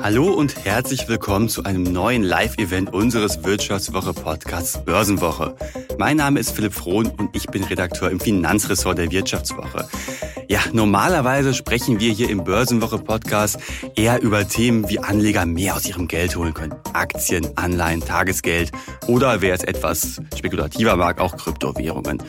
[0.00, 5.56] Hallo und herzlich willkommen zu einem neuen Live-Event unseres Wirtschaftswoche-Podcasts Börsenwoche.
[5.98, 9.88] Mein Name ist Philipp Frohn und ich bin Redakteur im Finanzressort der Wirtschaftswoche.
[10.46, 13.58] Ja, normalerweise sprechen wir hier im Börsenwoche-Podcast
[13.96, 16.74] eher über Themen, wie Anleger mehr aus ihrem Geld holen können.
[16.92, 18.70] Aktien, Anleihen, Tagesgeld
[19.08, 22.22] oder wer es etwas spekulativer mag, auch Kryptowährungen.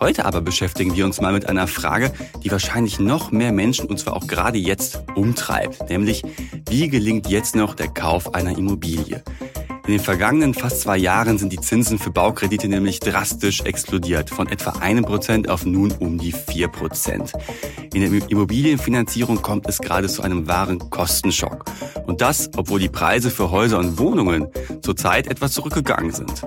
[0.00, 2.10] Heute aber beschäftigen wir uns mal mit einer Frage,
[2.42, 5.90] die wahrscheinlich noch mehr Menschen, und zwar auch gerade jetzt, umtreibt.
[5.90, 6.22] Nämlich,
[6.70, 9.22] wie gelingt jetzt noch der Kauf einer Immobilie?
[9.86, 14.46] In den vergangenen fast zwei Jahren sind die Zinsen für Baukredite nämlich drastisch explodiert, von
[14.46, 17.32] etwa einem Prozent auf nun um die vier Prozent.
[17.92, 21.64] In der Immobilienfinanzierung kommt es gerade zu einem wahren Kostenschock.
[22.06, 24.48] Und das, obwohl die Preise für Häuser und Wohnungen
[24.82, 26.46] zurzeit etwas zurückgegangen sind.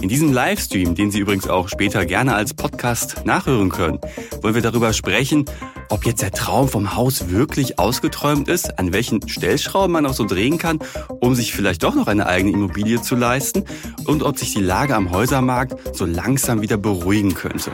[0.00, 3.98] In diesem Livestream, den Sie übrigens auch später gerne als Podcast nachhören können,
[4.42, 5.46] wollen wir darüber sprechen,
[5.94, 10.24] ob jetzt der Traum vom Haus wirklich ausgeträumt ist, an welchen Stellschrauben man auch so
[10.24, 10.80] drehen kann,
[11.20, 13.64] um sich vielleicht doch noch eine eigene Immobilie zu leisten
[14.04, 17.70] und ob sich die Lage am Häusermarkt so langsam wieder beruhigen könnte.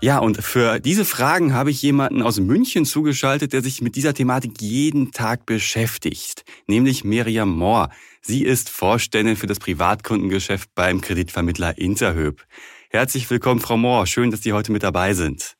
[0.00, 4.14] Ja, und für diese Fragen habe ich jemanden aus München zugeschaltet, der sich mit dieser
[4.14, 7.88] Thematik jeden Tag beschäftigt, nämlich Miriam Mohr.
[8.24, 12.44] Sie ist Vorständin für das Privatkundengeschäft beim Kreditvermittler Interhöb.
[12.90, 14.06] Herzlich willkommen, Frau Mohr.
[14.06, 15.56] Schön, dass Sie heute mit dabei sind.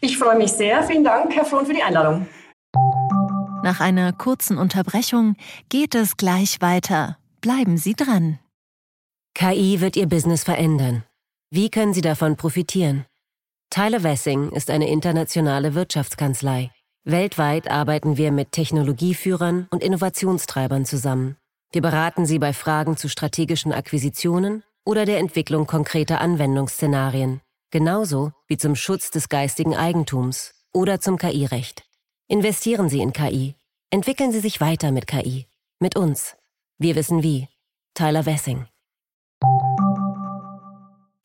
[0.00, 0.84] Ich freue mich sehr.
[0.84, 2.28] Vielen Dank, Herr Frohn, für die Einladung.
[3.64, 5.34] Nach einer kurzen Unterbrechung
[5.68, 7.18] geht es gleich weiter.
[7.40, 8.38] Bleiben Sie dran.
[9.34, 11.04] KI wird Ihr Business verändern.
[11.50, 13.06] Wie können Sie davon profitieren?
[13.70, 16.70] Tyler Wessing ist eine internationale Wirtschaftskanzlei.
[17.04, 21.37] Weltweit arbeiten wir mit Technologieführern und Innovationstreibern zusammen.
[21.70, 28.56] Wir beraten sie bei Fragen zu strategischen Akquisitionen oder der Entwicklung konkreter Anwendungsszenarien, genauso wie
[28.56, 31.84] zum Schutz des geistigen Eigentums oder zum KI-Recht.
[32.26, 33.54] Investieren Sie in KI.
[33.90, 35.46] Entwickeln Sie sich weiter mit KI.
[35.78, 36.36] Mit uns.
[36.78, 37.48] Wir wissen wie.
[37.92, 38.66] Tyler Wessing.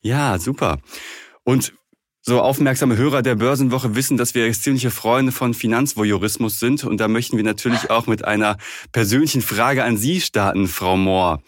[0.02, 0.78] Ja, super.
[1.44, 1.72] Und
[2.26, 6.82] so aufmerksame Hörer der Börsenwoche wissen, dass wir ziemliche Freunde von Finanzvoyeurismus sind.
[6.82, 8.56] Und da möchten wir natürlich auch mit einer
[8.92, 11.42] persönlichen Frage an Sie starten, Frau Mohr.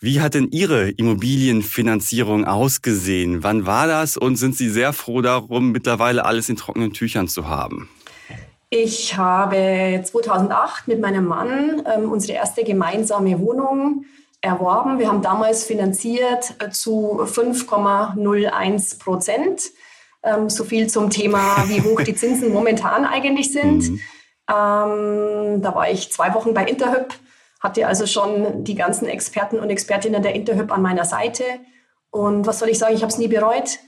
[0.00, 3.42] Wie hat denn Ihre Immobilienfinanzierung ausgesehen?
[3.42, 4.16] Wann war das?
[4.16, 7.90] Und sind Sie sehr froh darum, mittlerweile alles in trockenen Tüchern zu haben?
[8.70, 14.06] Ich habe 2008 mit meinem Mann ähm, unsere erste gemeinsame Wohnung
[14.40, 14.98] erworben.
[14.98, 19.60] Wir haben damals finanziert zu 5,01 Prozent.
[20.26, 23.90] Ähm, so viel zum Thema, wie hoch die Zinsen momentan eigentlich sind.
[23.90, 24.00] Mhm.
[24.48, 27.14] Ähm, da war ich zwei Wochen bei Interhyp,
[27.60, 31.44] hatte also schon die ganzen Experten und Expertinnen der Interhyp an meiner Seite.
[32.10, 33.78] Und was soll ich sagen, ich habe es nie bereut.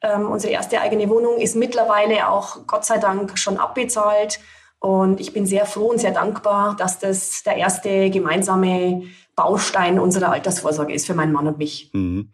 [0.00, 4.40] Ähm, unsere erste eigene Wohnung ist mittlerweile auch Gott sei Dank schon abbezahlt.
[4.80, 9.02] Und ich bin sehr froh und sehr dankbar, dass das der erste gemeinsame
[9.34, 11.90] Baustein unserer Altersvorsorge ist für meinen Mann und mich.
[11.92, 12.30] Mhm.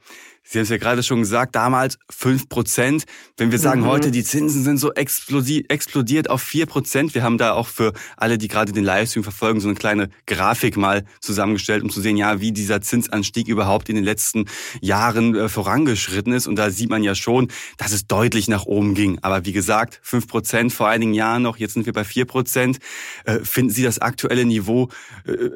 [0.47, 3.05] Sie haben es ja gerade schon gesagt, damals fünf Prozent.
[3.39, 3.87] Wenn wir sagen, mhm.
[3.87, 7.15] heute die Zinsen sind so explodiert auf vier Prozent.
[7.15, 10.77] Wir haben da auch für alle, die gerade den Livestream verfolgen, so eine kleine Grafik
[10.77, 14.45] mal zusammengestellt, um zu sehen, ja, wie dieser Zinsanstieg überhaupt in den letzten
[14.83, 16.47] Jahren äh, vorangeschritten ist.
[16.47, 19.19] Und da sieht man ja schon, dass es deutlich nach oben ging.
[19.23, 22.79] Aber wie gesagt, fünf Prozent vor einigen Jahren noch, jetzt sind wir bei vier Prozent.
[23.25, 24.91] Äh, finden Sie das aktuelle Niveau
[25.25, 25.51] äh,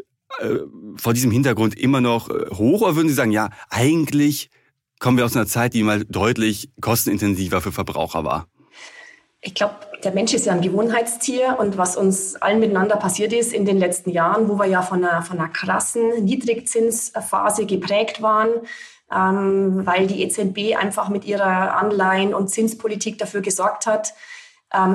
[0.97, 4.51] vor diesem Hintergrund immer noch hoch oder würden Sie sagen, ja, eigentlich
[4.99, 8.47] kommen wir aus einer Zeit, die mal deutlich kostenintensiver für Verbraucher war.
[9.41, 13.53] Ich glaube, der Mensch ist ja ein Gewohnheitstier und was uns allen miteinander passiert ist
[13.53, 18.51] in den letzten Jahren, wo wir ja von einer, von einer krassen Niedrigzinsphase geprägt waren,
[19.13, 24.13] ähm, weil die EZB einfach mit ihrer Anleihen- und Zinspolitik dafür gesorgt hat,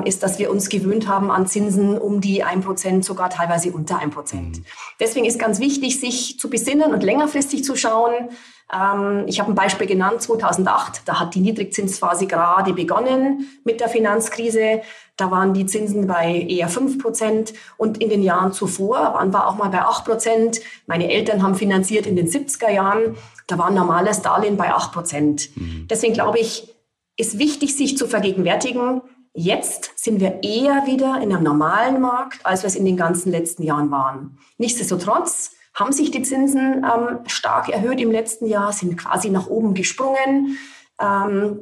[0.04, 4.34] ist, dass wir uns gewöhnt haben an Zinsen um die 1%, sogar teilweise unter 1%.
[4.34, 4.64] Mhm.
[5.00, 8.30] Deswegen ist ganz wichtig, sich zu besinnen und längerfristig zu schauen,
[8.72, 13.88] ähm, ich habe ein Beispiel genannt, 2008, da hat die Niedrigzinsphase gerade begonnen mit der
[13.88, 14.82] Finanzkrise.
[15.16, 19.46] Da waren die Zinsen bei eher 5 Prozent und in den Jahren zuvor waren wir
[19.46, 20.60] auch mal bei 8 Prozent.
[20.86, 23.16] Meine Eltern haben finanziert in den 70er Jahren.
[23.46, 25.50] Da war ein normales Darlehen bei 8 Prozent.
[25.56, 25.86] Mhm.
[25.88, 26.74] Deswegen glaube ich,
[27.16, 29.02] ist wichtig, sich zu vergegenwärtigen,
[29.36, 33.32] Jetzt sind wir eher wieder in einem normalen Markt, als wir es in den ganzen
[33.32, 34.38] letzten Jahren waren.
[34.58, 39.74] Nichtsdestotrotz haben sich die Zinsen ähm, stark erhöht im letzten Jahr, sind quasi nach oben
[39.74, 40.56] gesprungen.
[41.00, 41.58] Ähm,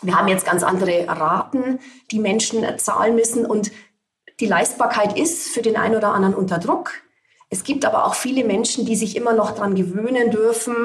[0.00, 1.80] wir haben jetzt ganz andere Raten,
[2.12, 3.72] die Menschen zahlen müssen und
[4.38, 6.92] die Leistbarkeit ist für den einen oder anderen unter Druck.
[7.50, 10.76] Es gibt aber auch viele Menschen, die sich immer noch daran gewöhnen dürfen,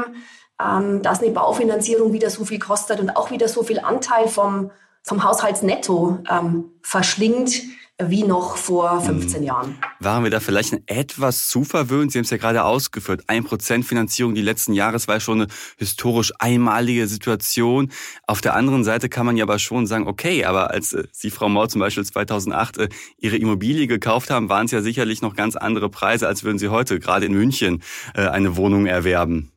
[0.60, 4.72] ähm, dass eine Baufinanzierung wieder so viel kostet und auch wieder so viel Anteil vom,
[5.04, 7.62] vom Haushaltsnetto ähm, verschlingt
[8.02, 9.44] wie noch vor 15 hm.
[9.44, 9.78] Jahren.
[10.00, 12.12] Waren wir da vielleicht etwas zu verwöhnt?
[12.12, 13.24] Sie haben es ja gerade ausgeführt.
[13.28, 17.92] Ein Prozent Finanzierung die letzten Jahres war schon eine historisch einmalige Situation.
[18.26, 21.30] Auf der anderen Seite kann man ja aber schon sagen, okay, aber als äh, Sie,
[21.30, 25.36] Frau Maur, zum Beispiel 2008 äh, Ihre Immobilie gekauft haben, waren es ja sicherlich noch
[25.36, 27.84] ganz andere Preise, als würden Sie heute gerade in München
[28.16, 29.52] äh, eine Wohnung erwerben.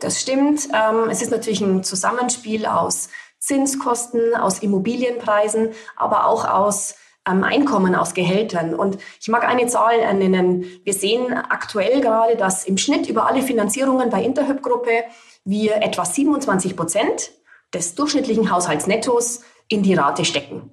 [0.00, 0.68] Das stimmt.
[0.74, 3.08] Ähm, es ist natürlich ein Zusammenspiel aus
[3.44, 6.94] Zinskosten, aus Immobilienpreisen, aber auch aus
[7.28, 8.74] ähm, Einkommen aus Gehältern.
[8.74, 10.64] Und ich mag eine Zahl nennen.
[10.84, 15.04] Wir sehen aktuell gerade, dass im Schnitt über alle Finanzierungen bei Interhyp-Gruppe
[15.44, 17.32] wir etwa 27 Prozent
[17.72, 20.70] des durchschnittlichen Haushaltsnettos in die Rate stecken.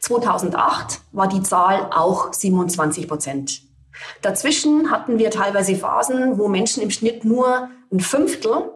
[0.00, 3.62] 2008 war die Zahl auch 27 Prozent.
[4.22, 8.70] Dazwischen hatten wir teilweise Phasen, wo Menschen im Schnitt nur ein Fünftel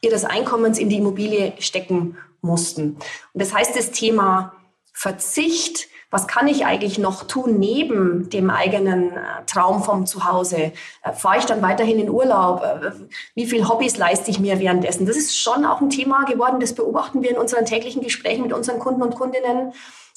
[0.00, 2.96] ihres Einkommens in die Immobilie stecken mussten.
[3.32, 4.52] Und das heißt, das Thema
[4.92, 10.72] Verzicht was kann ich eigentlich noch tun neben dem eigenen äh, Traum vom Zuhause?
[11.02, 12.62] Äh, fahre ich dann weiterhin in Urlaub?
[12.62, 12.90] Äh,
[13.34, 15.06] wie viel Hobbys leiste ich mir währenddessen?
[15.06, 18.52] Das ist schon auch ein Thema geworden, das beobachten wir in unseren täglichen Gesprächen mit
[18.52, 19.72] unseren Kunden und Kundinnen.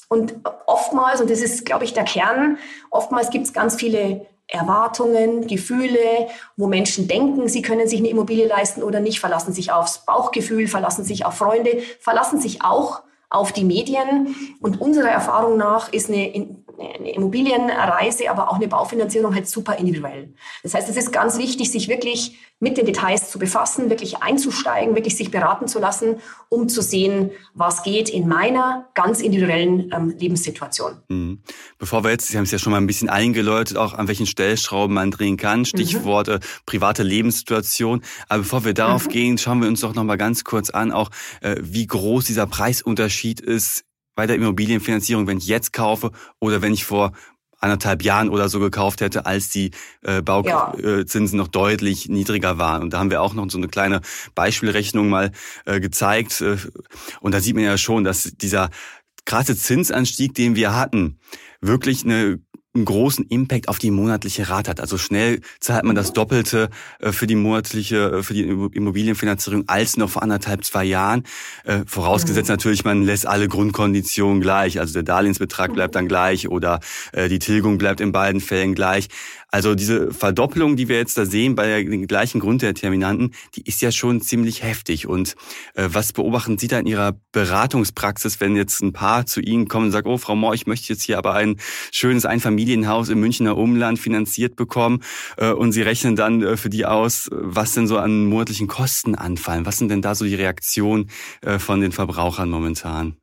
[0.08, 0.34] Und
[0.66, 2.58] oftmals, und das ist, glaube ich, der Kern,
[2.90, 8.46] oftmals gibt es ganz viele Erwartungen, Gefühle, wo Menschen denken, sie können sich eine Immobilie
[8.46, 13.52] leisten oder nicht, verlassen sich aufs Bauchgefühl, verlassen sich auf Freunde, verlassen sich auch auf
[13.52, 14.34] die Medien.
[14.60, 20.34] Und unserer Erfahrung nach ist eine, eine Immobilienreise, aber auch eine Baufinanzierung halt super individuell.
[20.62, 24.94] Das heißt, es ist ganz wichtig, sich wirklich mit den Details zu befassen, wirklich einzusteigen,
[24.94, 26.16] wirklich sich beraten zu lassen,
[26.48, 31.02] um zu sehen, was geht in meiner ganz individuellen ähm, Lebenssituation.
[31.08, 31.42] Mhm.
[31.78, 34.26] Bevor wir jetzt, Sie haben es ja schon mal ein bisschen eingeläutet, auch an welchen
[34.26, 36.40] Stellschrauben man drehen kann, Stichworte mhm.
[36.64, 38.02] private Lebenssituation.
[38.28, 39.10] Aber bevor wir darauf mhm.
[39.10, 41.10] gehen, schauen wir uns doch noch mal ganz kurz an, auch
[41.42, 43.84] äh, wie groß dieser Preisunterschied ist
[44.16, 46.10] bei der Immobilienfinanzierung, wenn ich jetzt kaufe
[46.40, 47.12] oder wenn ich vor
[47.58, 49.70] anderthalb Jahren oder so gekauft hätte, als die
[50.02, 51.42] äh, Bauzinsen ja.
[51.42, 52.82] noch deutlich niedriger waren.
[52.82, 54.00] Und da haben wir auch noch so eine kleine
[54.34, 55.32] Beispielrechnung mal
[55.64, 56.40] äh, gezeigt.
[56.40, 56.56] Äh,
[57.20, 58.70] und da sieht man ja schon, dass dieser
[59.24, 61.18] krasse Zinsanstieg, den wir hatten,
[61.60, 62.38] wirklich eine
[62.76, 64.80] einen großen Impact auf die monatliche Rate hat.
[64.80, 66.70] Also schnell zahlt man das Doppelte
[67.00, 71.24] äh, für die monatliche, äh, für die Immobilienfinanzierung als noch vor anderthalb, zwei Jahren.
[71.64, 72.54] Äh, vorausgesetzt mhm.
[72.54, 74.78] natürlich, man lässt alle Grundkonditionen gleich.
[74.78, 76.80] Also der Darlehensbetrag bleibt dann gleich oder
[77.14, 79.08] die Tilgung bleibt in beiden Fällen gleich.
[79.48, 83.92] Also diese Verdoppelung, die wir jetzt da sehen bei den gleichen Grunddeterminanten, die ist ja
[83.92, 85.06] schon ziemlich heftig.
[85.06, 85.34] Und
[85.74, 89.86] äh, was beobachten Sie da in Ihrer Beratungspraxis, wenn jetzt ein Paar zu Ihnen kommen
[89.86, 91.56] und sagt, oh Frau Mohr, ich möchte jetzt hier aber ein
[91.92, 95.02] schönes Einfamilienhaus im Münchner Umland finanziert bekommen
[95.36, 99.14] äh, und Sie rechnen dann äh, für die aus, was denn so an monatlichen Kosten
[99.14, 99.64] anfallen?
[99.64, 101.08] Was sind denn da so die Reaktionen
[101.42, 103.16] äh, von den Verbrauchern momentan?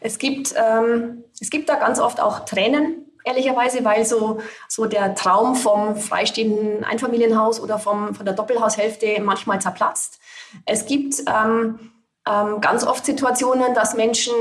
[0.00, 5.14] Es gibt, ähm, es gibt da ganz oft auch Tränen ehrlicherweise, weil so, so der
[5.14, 10.20] Traum vom freistehenden Einfamilienhaus oder vom, von der Doppelhaushälfte manchmal zerplatzt.
[10.66, 11.90] Es gibt ähm,
[12.28, 14.34] ähm, ganz oft Situationen, dass Menschen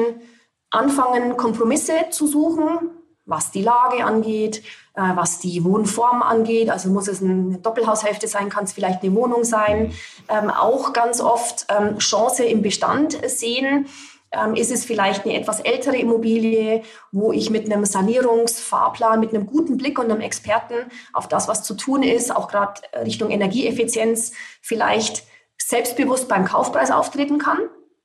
[0.69, 2.89] anfangen, Kompromisse zu suchen,
[3.25, 4.63] was die Lage angeht,
[4.95, 6.69] äh, was die Wohnform angeht.
[6.69, 9.93] Also muss es eine Doppelhaushälfte sein, kann es vielleicht eine Wohnung sein.
[10.27, 13.87] Ähm, auch ganz oft ähm, Chance im Bestand sehen
[14.33, 19.45] ähm, ist es vielleicht eine etwas ältere Immobilie, wo ich mit einem Sanierungsfahrplan, mit einem
[19.45, 20.75] guten Blick und einem Experten
[21.13, 24.31] auf das, was zu tun ist, auch gerade Richtung Energieeffizienz,
[24.61, 25.23] vielleicht
[25.57, 27.59] selbstbewusst beim Kaufpreis auftreten kann.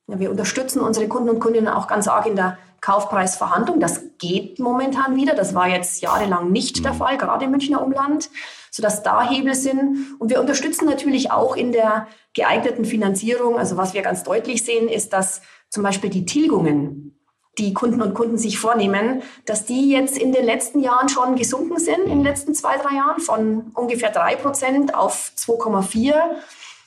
[0.07, 3.81] Ja, wir unterstützen unsere Kunden und Kundinnen auch ganz arg in der Kaufpreisverhandlung.
[3.81, 5.35] Das geht momentan wieder.
[5.35, 6.99] Das war jetzt jahrelang nicht der mhm.
[6.99, 8.31] Fall, gerade im Münchner Umland,
[8.71, 10.17] sodass da Hebel sind.
[10.19, 13.59] Und wir unterstützen natürlich auch in der geeigneten Finanzierung.
[13.59, 17.19] Also was wir ganz deutlich sehen, ist, dass zum Beispiel die Tilgungen,
[17.59, 21.79] die Kunden und Kunden sich vornehmen, dass die jetzt in den letzten Jahren schon gesunken
[21.79, 26.15] sind, in den letzten zwei, drei Jahren von ungefähr drei Prozent auf 2,4.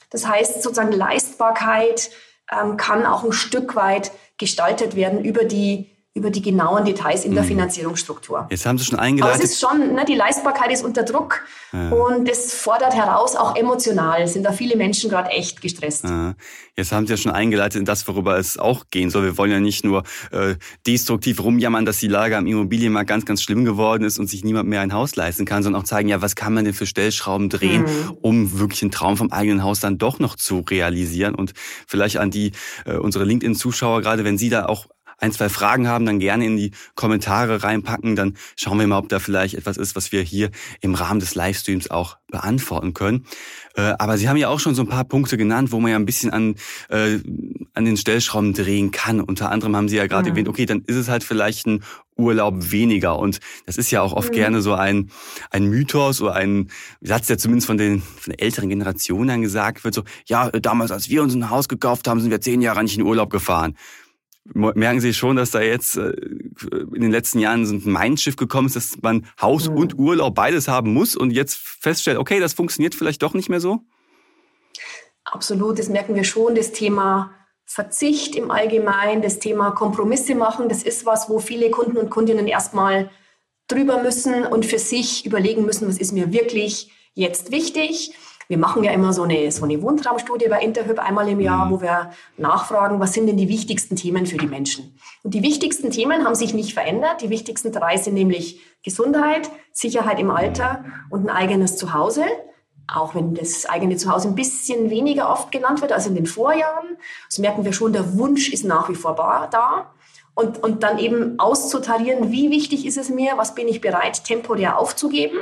[0.09, 2.11] Das heißt, sozusagen Leistbarkeit
[2.51, 7.33] ähm, kann auch ein Stück weit gestaltet werden über die über die genauen Details in
[7.33, 7.47] der mhm.
[7.47, 8.45] Finanzierungsstruktur.
[8.49, 9.35] Jetzt haben Sie schon eingeleitet.
[9.35, 11.41] Aber es ist schon, ne, die Leistbarkeit ist unter Druck
[11.71, 11.89] ja.
[11.89, 16.03] und das fordert heraus, auch emotional sind da viele Menschen gerade echt gestresst.
[16.03, 16.35] Ja.
[16.75, 19.23] Jetzt haben Sie ja schon eingeleitet in das, worüber es auch gehen soll.
[19.23, 23.41] Wir wollen ja nicht nur äh, destruktiv rumjammern, dass die Lage am Immobilienmarkt ganz, ganz
[23.41, 26.21] schlimm geworden ist und sich niemand mehr ein Haus leisten kann, sondern auch zeigen, ja,
[26.21, 28.17] was kann man denn für Stellschrauben drehen, mhm.
[28.21, 31.35] um wirklich einen Traum vom eigenen Haus dann doch noch zu realisieren.
[31.35, 31.53] Und
[31.87, 32.51] vielleicht an die
[32.85, 34.87] äh, unsere LinkedIn-Zuschauer, gerade wenn Sie da auch
[35.21, 38.15] ein, zwei Fragen haben, dann gerne in die Kommentare reinpacken.
[38.15, 40.49] Dann schauen wir mal, ob da vielleicht etwas ist, was wir hier
[40.81, 43.25] im Rahmen des Livestreams auch beantworten können.
[43.75, 45.97] Äh, aber Sie haben ja auch schon so ein paar Punkte genannt, wo man ja
[45.97, 46.55] ein bisschen an,
[46.89, 47.19] äh,
[47.73, 49.21] an den Stellschrauben drehen kann.
[49.21, 50.35] Unter anderem haben Sie ja gerade mhm.
[50.35, 51.83] erwähnt, okay, dann ist es halt vielleicht ein
[52.17, 53.19] Urlaub weniger.
[53.19, 54.35] Und das ist ja auch oft mhm.
[54.35, 55.11] gerne so ein,
[55.51, 56.69] ein Mythos oder ein
[57.01, 60.91] Satz, der zumindest von den, von der älteren Generation dann gesagt wird, so, ja, damals,
[60.91, 63.75] als wir uns ein Haus gekauft haben, sind wir zehn Jahre nicht in Urlaub gefahren.
[64.43, 68.67] Merken Sie schon, dass da jetzt äh, in den letzten Jahren so ein Mindschiff gekommen
[68.67, 69.77] ist, dass man Haus mhm.
[69.77, 73.59] und Urlaub beides haben muss und jetzt feststellt, okay, das funktioniert vielleicht doch nicht mehr
[73.59, 73.81] so?
[75.23, 76.55] Absolut, das merken wir schon.
[76.55, 77.31] Das Thema
[77.65, 82.47] Verzicht im Allgemeinen, das Thema Kompromisse machen, das ist was, wo viele Kunden und Kundinnen
[82.47, 83.11] erstmal
[83.67, 88.13] drüber müssen und für sich überlegen müssen, was ist mir wirklich jetzt wichtig.
[88.51, 91.71] Wir machen ja immer so eine, so eine Wohntraumstudie bei Interhyp einmal im Jahr, mhm.
[91.71, 94.93] wo wir nachfragen, was sind denn die wichtigsten Themen für die Menschen?
[95.23, 97.21] Und die wichtigsten Themen haben sich nicht verändert.
[97.21, 102.25] Die wichtigsten drei sind nämlich Gesundheit, Sicherheit im Alter und ein eigenes Zuhause.
[102.93, 106.97] Auch wenn das eigene Zuhause ein bisschen weniger oft genannt wird als in den Vorjahren,
[107.29, 109.15] so merken wir schon, der Wunsch ist nach wie vor
[109.49, 109.93] da.
[110.35, 114.77] Und, und dann eben auszutarieren, wie wichtig ist es mir, was bin ich bereit, temporär
[114.77, 115.37] aufzugeben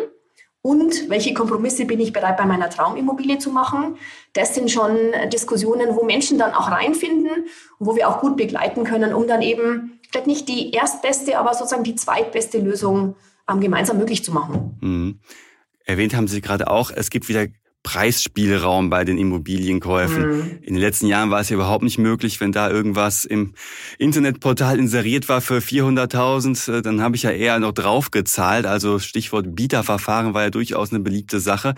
[0.62, 3.96] und welche Kompromisse bin ich bereit, bei meiner Traumimmobilie zu machen.
[4.34, 4.96] Das sind schon
[5.32, 7.46] Diskussionen, wo Menschen dann auch reinfinden
[7.80, 11.54] und wo wir auch gut begleiten können, um dann eben vielleicht nicht die erstbeste, aber
[11.54, 13.16] sozusagen die zweitbeste Lösung
[13.50, 14.78] ähm, gemeinsam möglich zu machen.
[14.82, 15.20] Mhm.
[15.86, 17.48] Erwähnt haben Sie gerade auch, es gibt wieder
[17.84, 20.28] Preisspielraum bei den Immobilienkäufen.
[20.28, 20.60] Mhm.
[20.62, 23.54] In den letzten Jahren war es ja überhaupt nicht möglich, wenn da irgendwas im
[23.98, 28.66] Internetportal inseriert war für 400.000, äh, dann habe ich ja eher noch drauf gezahlt.
[28.66, 31.74] Also Stichwort Bieterverfahren war ja durchaus eine beliebte Sache.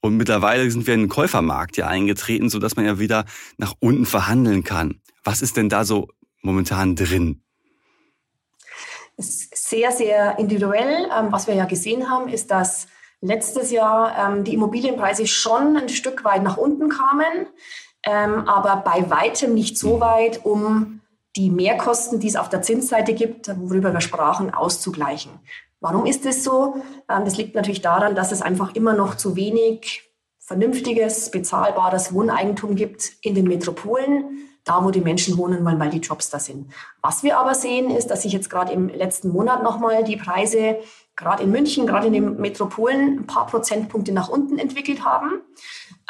[0.00, 3.24] Und mittlerweile sind wir in den Käufermarkt ja eingetreten, so dass man ja wieder
[3.58, 5.00] nach unten verhandeln kann.
[5.24, 6.08] Was ist denn da so
[6.42, 7.42] momentan drin?
[9.18, 11.08] Sehr, sehr individuell.
[11.14, 12.86] Ähm, was wir ja gesehen haben, ist, dass
[13.20, 17.46] letztes Jahr ähm, die Immobilienpreise schon ein Stück weit nach unten kamen,
[18.02, 21.00] ähm, aber bei weitem nicht so weit, um
[21.36, 25.32] die Mehrkosten, die es auf der Zinsseite gibt, worüber wir sprachen, auszugleichen.
[25.80, 26.76] Warum ist es so?
[27.08, 30.02] Ähm, das liegt natürlich daran, dass es einfach immer noch zu wenig
[30.38, 35.98] vernünftiges, bezahlbares Wohneigentum gibt in den Metropolen, da wo die Menschen wohnen wollen, weil die
[35.98, 36.72] Jobs da sind.
[37.02, 40.78] Was wir aber sehen, ist, dass sich jetzt gerade im letzten Monat nochmal die Preise
[41.16, 45.42] gerade in München, gerade in den Metropolen ein paar Prozentpunkte nach unten entwickelt haben.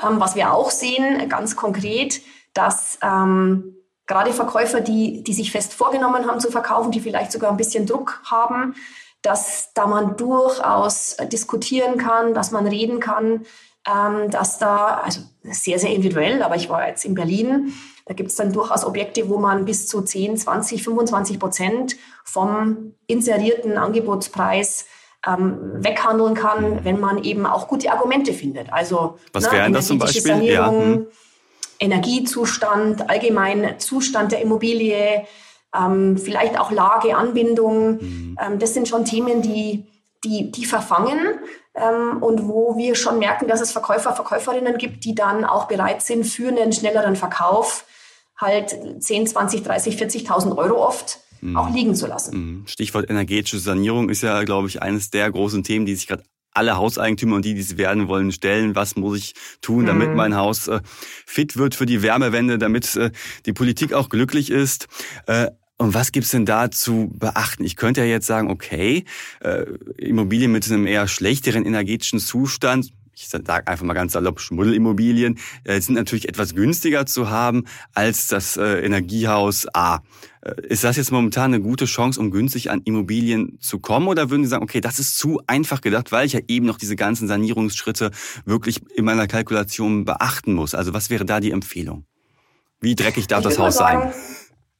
[0.02, 2.20] Ähm, was wir auch sehen, ganz konkret,
[2.54, 3.76] dass ähm,
[4.06, 7.86] gerade Verkäufer, die, die sich fest vorgenommen haben zu verkaufen, die vielleicht sogar ein bisschen
[7.86, 8.74] Druck haben,
[9.22, 13.44] dass da man durchaus diskutieren kann, dass man reden kann,
[13.88, 17.72] ähm, dass da, also sehr, sehr individuell, aber ich war jetzt in Berlin,
[18.06, 22.94] da gibt es dann durchaus Objekte, wo man bis zu 10, 20, 25 Prozent vom
[23.06, 24.86] inserierten Angebotspreis
[25.26, 28.72] ähm, weghandeln kann, wenn man eben auch gute Argumente findet.
[28.72, 30.22] Also was ne, wären das zum Beispiel?
[30.22, 30.96] Sanierung, ja.
[30.96, 31.06] Hm.
[31.78, 35.24] Energiezustand, allgemein Zustand der Immobilie,
[35.74, 37.98] ähm, vielleicht auch Lage, Anbindung.
[38.00, 38.38] Mhm.
[38.40, 39.86] Ähm, das sind schon Themen, die,
[40.24, 41.38] die, die verfangen
[41.74, 46.02] ähm, und wo wir schon merken, dass es Verkäufer, Verkäuferinnen gibt, die dann auch bereit
[46.02, 47.84] sind, für einen schnelleren Verkauf
[48.36, 51.56] halt 10, 20, 30, 40.000 Euro oft mhm.
[51.56, 52.36] auch liegen zu lassen.
[52.36, 52.66] Mhm.
[52.66, 56.76] Stichwort energetische Sanierung ist ja, glaube ich, eines der großen Themen, die sich gerade alle
[56.76, 58.74] Hauseigentümer und die, die es werden wollen, stellen.
[58.74, 60.16] Was muss ich tun, damit mhm.
[60.16, 63.12] mein Haus äh, fit wird für die Wärmewende, damit äh,
[63.46, 64.88] die Politik auch glücklich ist?
[65.26, 65.50] Äh,
[65.80, 67.64] und was gibt's denn da zu beachten?
[67.64, 69.06] Ich könnte ja jetzt sagen, okay,
[69.40, 69.64] äh,
[69.96, 75.80] Immobilien mit einem eher schlechteren energetischen Zustand, ich sage einfach mal ganz salopp, Schmuddelimmobilien, äh,
[75.80, 80.02] sind natürlich etwas günstiger zu haben als das äh, Energiehaus A.
[80.42, 84.06] Äh, ist das jetzt momentan eine gute Chance, um günstig an Immobilien zu kommen?
[84.06, 86.76] Oder würden Sie sagen, okay, das ist zu einfach gedacht, weil ich ja eben noch
[86.76, 88.10] diese ganzen Sanierungsschritte
[88.44, 90.74] wirklich in meiner Kalkulation beachten muss?
[90.74, 92.04] Also was wäre da die Empfehlung?
[92.82, 94.12] Wie dreckig darf das Haus sein?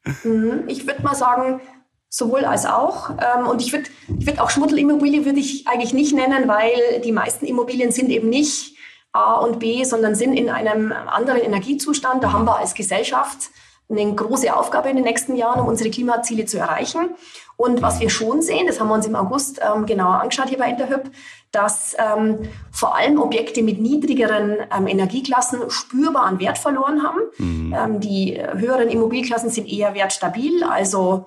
[0.04, 1.60] Mhm, ich würde mal sagen,
[2.08, 3.10] sowohl als auch.
[3.10, 3.88] Ähm, und ich würde
[4.18, 8.28] ich würd auch Schmuddelimmobilie würde ich eigentlich nicht nennen, weil die meisten Immobilien sind eben
[8.28, 8.76] nicht
[9.12, 12.22] A und B, sondern sind in einem anderen Energiezustand.
[12.22, 13.50] Da haben wir als Gesellschaft
[13.90, 17.10] eine große Aufgabe in den nächsten Jahren, um unsere Klimaziele zu erreichen.
[17.56, 20.58] Und was wir schon sehen, das haben wir uns im August ähm, genauer angeschaut hier
[20.58, 21.10] bei Interhyp,
[21.52, 22.38] dass ähm,
[22.70, 27.20] vor allem Objekte mit niedrigeren ähm, Energieklassen spürbar an Wert verloren haben.
[27.38, 27.74] Mhm.
[27.76, 31.26] Ähm, die höheren Immobilienklassen sind eher wertstabil, also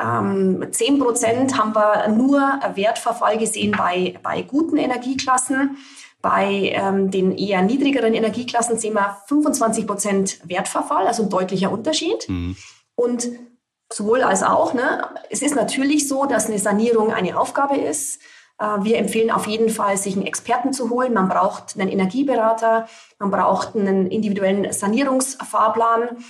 [0.00, 2.40] ähm, 10 Prozent haben wir nur
[2.74, 5.76] Wertverfall gesehen bei, bei guten Energieklassen.
[6.22, 12.28] Bei ähm, den eher niedrigeren Energieklassen sehen wir 25 Prozent Wertverfall, also ein deutlicher Unterschied.
[12.28, 12.56] Mhm.
[12.94, 13.28] Und
[13.92, 14.72] sowohl als auch.
[14.72, 15.06] Ne?
[15.30, 18.20] Es ist natürlich so, dass eine Sanierung eine Aufgabe ist.
[18.58, 21.12] Äh, wir empfehlen auf jeden Fall, sich einen Experten zu holen.
[21.12, 22.88] Man braucht einen Energieberater,
[23.18, 26.24] man braucht einen individuellen Sanierungsfahrplan,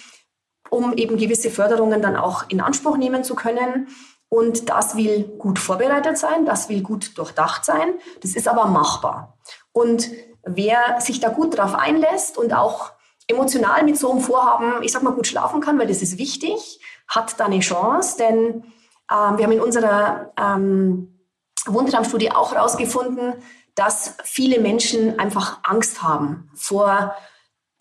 [0.71, 3.89] um eben gewisse Förderungen dann auch in Anspruch nehmen zu können.
[4.33, 7.97] Und das will gut vorbereitet sein, das will gut durchdacht sein.
[8.23, 9.37] Das ist aber machbar.
[9.73, 10.11] Und
[10.43, 12.93] wer sich da gut drauf einlässt und auch
[13.27, 16.81] emotional mit so einem Vorhaben, ich sag mal, gut schlafen kann, weil das ist wichtig,
[17.09, 18.17] hat da eine Chance.
[18.17, 18.65] Denn
[19.13, 21.29] ähm, wir haben in unserer ähm,
[21.67, 23.35] Wundertraumstudie auch herausgefunden,
[23.75, 27.15] dass viele Menschen einfach Angst haben vor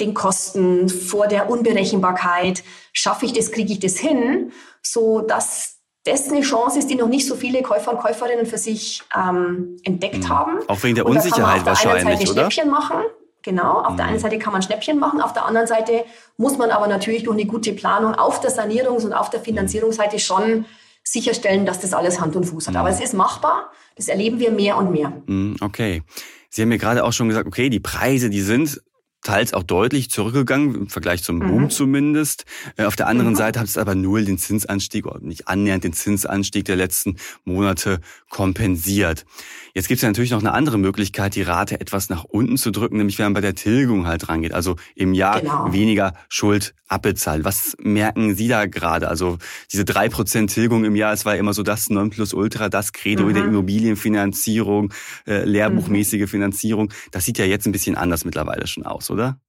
[0.01, 2.65] den Kosten, vor der Unberechenbarkeit.
[2.91, 5.70] Schaffe ich das, kriege ich das hin, so dass
[6.03, 9.77] das eine Chance ist, die noch nicht so viele Käufer und Käuferinnen für sich ähm,
[9.83, 10.29] entdeckt mhm.
[10.29, 10.59] haben.
[10.67, 12.51] Auch wegen der und Unsicherheit wahrscheinlich, Seite oder?
[12.51, 12.97] Schnäppchen machen.
[13.43, 13.97] Genau, auf mhm.
[13.97, 16.05] der einen Seite kann man Schnäppchen machen, auf der anderen Seite
[16.37, 20.19] muss man aber natürlich durch eine gute Planung auf der Sanierungs- und auf der Finanzierungsseite
[20.19, 20.65] schon
[21.03, 22.75] sicherstellen, dass das alles Hand und Fuß hat.
[22.75, 22.79] Mhm.
[22.79, 25.11] Aber es ist machbar, das erleben wir mehr und mehr.
[25.25, 26.03] Mhm, okay.
[26.49, 28.81] Sie haben ja gerade auch schon gesagt, okay, die Preise, die sind
[29.21, 31.69] teils auch deutlich zurückgegangen, im Vergleich zum Boom mhm.
[31.69, 32.45] zumindest.
[32.77, 33.37] Äh, auf der anderen mhm.
[33.37, 38.01] Seite hat es aber null den Zinsanstieg, oder nicht annähernd den Zinsanstieg der letzten Monate
[38.29, 39.25] kompensiert.
[39.73, 42.71] Jetzt gibt es ja natürlich noch eine andere Möglichkeit, die Rate etwas nach unten zu
[42.71, 45.71] drücken, nämlich wenn man bei der Tilgung halt rangeht, also im Jahr genau.
[45.71, 47.45] weniger Schuld abbezahlt.
[47.45, 49.07] Was merken Sie da gerade?
[49.07, 49.37] Also
[49.71, 53.29] diese drei Prozent Tilgung im Jahr, es war immer so das Nonplusultra, das Credo mhm.
[53.29, 54.93] in der Immobilienfinanzierung,
[55.25, 56.91] äh, lehrbuchmäßige Finanzierung.
[57.11, 59.39] Das sieht ja jetzt ein bisschen anders mittlerweile schon aus, oder?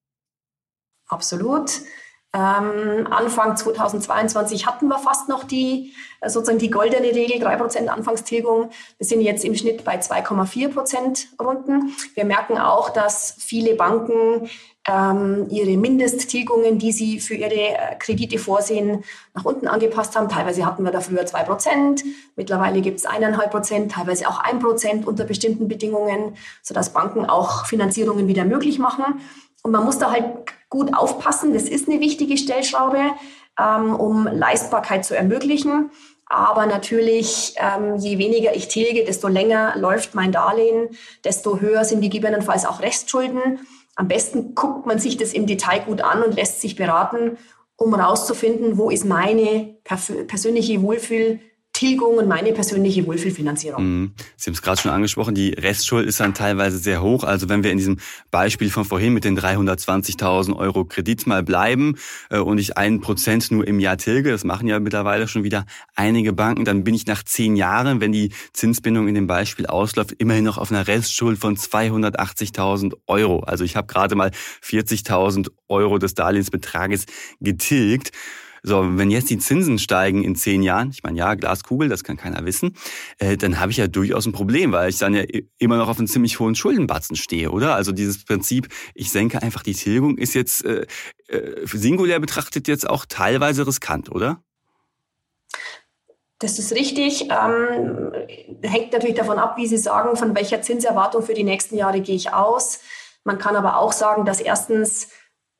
[1.08, 1.80] Absolut.
[2.34, 8.70] Ähm, Anfang 2022 hatten wir fast noch die äh, sozusagen die goldene Regel, 3% Anfangstilgung.
[8.96, 11.94] Wir sind jetzt im Schnitt bei 2,4% Runden.
[12.14, 14.48] Wir merken auch, dass viele Banken
[14.88, 20.30] ähm, ihre Mindesttilgungen, die sie für ihre äh, Kredite vorsehen, nach unten angepasst haben.
[20.30, 22.02] Teilweise hatten wir da früher 2%,
[22.36, 28.46] mittlerweile gibt es 1,5%, teilweise auch 1% unter bestimmten Bedingungen, sodass Banken auch Finanzierungen wieder
[28.46, 29.20] möglich machen.
[29.62, 30.24] Und man muss da halt
[30.68, 31.52] gut aufpassen.
[31.52, 33.00] Das ist eine wichtige Stellschraube,
[33.58, 35.90] ähm, um Leistbarkeit zu ermöglichen.
[36.26, 40.88] Aber natürlich, ähm, je weniger ich tilge, desto länger läuft mein Darlehen,
[41.24, 43.60] desto höher sind gegebenenfalls auch Restschulden.
[43.96, 47.36] Am besten guckt man sich das im Detail gut an und lässt sich beraten,
[47.76, 51.40] um herauszufinden, wo ist meine persönliche Wohlfühl-
[51.82, 53.82] Tilgung und meine persönliche Wohlfühlfinanzierung.
[53.82, 54.12] Mhm.
[54.36, 57.24] Sie haben es gerade schon angesprochen, die Restschuld ist dann teilweise sehr hoch.
[57.24, 57.98] Also wenn wir in diesem
[58.30, 61.96] Beispiel von vorhin mit den 320.000 Euro Kredit mal bleiben
[62.30, 65.66] äh, und ich ein Prozent nur im Jahr tilge, das machen ja mittlerweile schon wieder
[65.96, 70.12] einige Banken, dann bin ich nach zehn Jahren, wenn die Zinsbindung in dem Beispiel ausläuft,
[70.12, 73.40] immerhin noch auf einer Restschuld von 280.000 Euro.
[73.40, 74.30] Also ich habe gerade mal
[74.64, 77.06] 40.000 Euro des Darlehensbetrages
[77.40, 78.12] getilgt.
[78.64, 82.16] So, wenn jetzt die Zinsen steigen in zehn Jahren, ich meine, ja, Glaskugel, das kann
[82.16, 82.76] keiner wissen,
[83.18, 85.24] äh, dann habe ich ja durchaus ein Problem, weil ich dann ja
[85.58, 87.74] immer noch auf einem ziemlich hohen Schuldenbatzen stehe, oder?
[87.74, 90.86] Also dieses Prinzip, ich senke einfach die Tilgung, ist jetzt äh,
[91.26, 94.44] äh, singulär betrachtet jetzt auch teilweise riskant, oder?
[96.38, 97.30] Das ist richtig.
[97.30, 98.12] Ähm,
[98.62, 102.16] hängt natürlich davon ab, wie Sie sagen, von welcher Zinserwartung für die nächsten Jahre gehe
[102.16, 102.80] ich aus.
[103.24, 105.08] Man kann aber auch sagen, dass erstens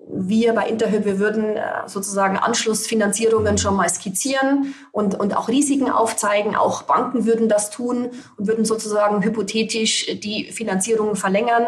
[0.09, 5.91] wir bei Interhyp, wir würden äh, sozusagen Anschlussfinanzierungen schon mal skizzieren und, und auch Risiken
[5.91, 6.57] aufzeigen.
[6.57, 11.67] Auch Banken würden das tun und würden sozusagen hypothetisch die Finanzierung verlängern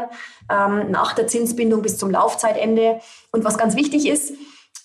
[0.50, 3.00] ähm, nach der Zinsbindung bis zum Laufzeitende.
[3.30, 4.34] Und was ganz wichtig ist,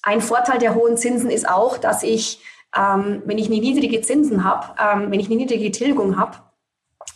[0.03, 2.41] ein Vorteil der hohen Zinsen ist auch, dass ich,
[2.75, 6.38] ähm, wenn ich eine niedrige Zinsen habe, ähm, wenn ich eine niedrige Tilgung habe,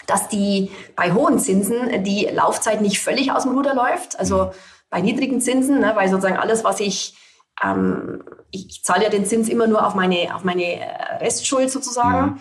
[0.08, 4.20] dass die bei hohen Zinsen die Laufzeit nicht völlig aus dem Ruder läuft.
[4.20, 4.52] Also
[4.94, 7.16] bei niedrigen Zinsen, ne, weil sozusagen alles, was ich,
[7.64, 11.72] ähm, ich, ich zahle ja den Zins immer nur auf meine, auf meine äh, Restschuld
[11.72, 12.16] sozusagen.
[12.16, 12.38] Ja.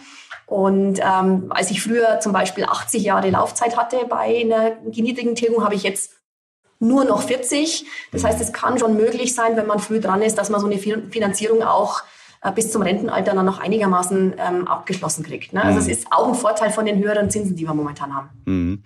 [0.47, 5.65] Und ähm, als ich früher zum Beispiel 80 Jahre Laufzeit hatte bei einer niedrigen Tilgung,
[5.65, 6.13] habe ich jetzt
[6.79, 7.87] nur noch 40.
[8.11, 10.67] Das heißt, es kann schon möglich sein, wenn man früh dran ist, dass man so
[10.67, 12.03] eine Finanzierung auch
[12.43, 15.55] äh, bis zum Rentenalter dann noch einigermaßen ähm, abgeschlossen kriegt.
[15.55, 15.63] Ne?
[15.63, 15.87] Also mhm.
[15.87, 18.29] es ist auch ein Vorteil von den höheren Zinsen, die wir momentan haben.
[18.45, 18.83] Mhm.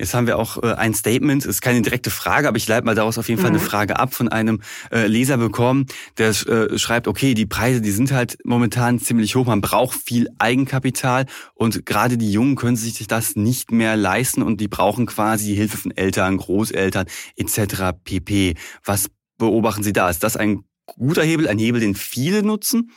[0.00, 2.94] Jetzt haben wir auch äh, ein Statement, ist keine direkte Frage, aber ich leite mal
[2.94, 3.62] daraus auf jeden Fall eine mhm.
[3.62, 4.60] Frage ab von einem
[4.92, 5.86] äh, Leser bekommen,
[6.18, 10.28] der äh, schreibt, okay, die Preise, die sind halt momentan ziemlich hoch, man braucht viel
[10.38, 15.46] Eigenkapital und gerade die Jungen können sich das nicht mehr leisten und die brauchen quasi
[15.46, 17.06] die Hilfe von Eltern, Großeltern
[17.36, 17.98] etc.
[18.04, 18.54] pp.
[18.84, 20.08] Was beobachten Sie da?
[20.10, 22.92] Ist das ein guter Hebel, ein Hebel, den viele nutzen?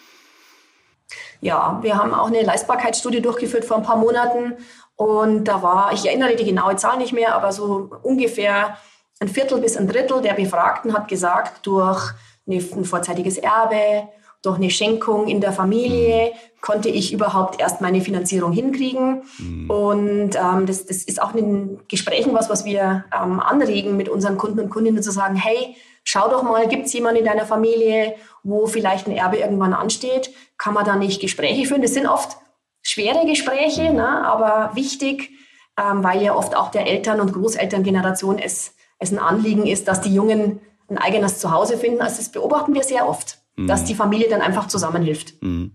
[1.42, 4.54] Ja, wir haben auch eine Leistbarkeitsstudie durchgeführt vor ein paar Monaten
[5.02, 8.78] und da war, ich erinnere die genaue Zahl nicht mehr, aber so ungefähr
[9.20, 12.12] ein Viertel bis ein Drittel der Befragten hat gesagt, durch
[12.48, 14.08] ein vorzeitiges Erbe
[14.42, 19.24] durch eine Schenkung in der Familie konnte ich überhaupt erst meine Finanzierung hinkriegen.
[19.38, 19.70] Mhm.
[19.70, 24.10] Und ähm, das, das ist auch in den Gesprächen was, was wir ähm, anregen mit
[24.10, 27.46] unseren Kunden und Kundinnen zu sagen, hey, schau doch mal, gibt es jemanden in deiner
[27.46, 30.32] Familie, wo vielleicht ein Erbe irgendwann ansteht?
[30.58, 31.84] Kann man da nicht Gespräche führen?
[31.84, 32.38] Das sind oft
[32.82, 35.32] schwere Gespräche, ne, aber wichtig,
[35.78, 40.02] ähm, weil ja oft auch der Eltern- und Großelterngeneration es, es ein Anliegen ist, dass
[40.02, 42.02] die Jungen ein eigenes Zuhause finden.
[42.02, 43.68] Also das beobachten wir sehr oft, mhm.
[43.68, 45.42] dass die Familie dann einfach zusammenhilft.
[45.42, 45.74] Mhm.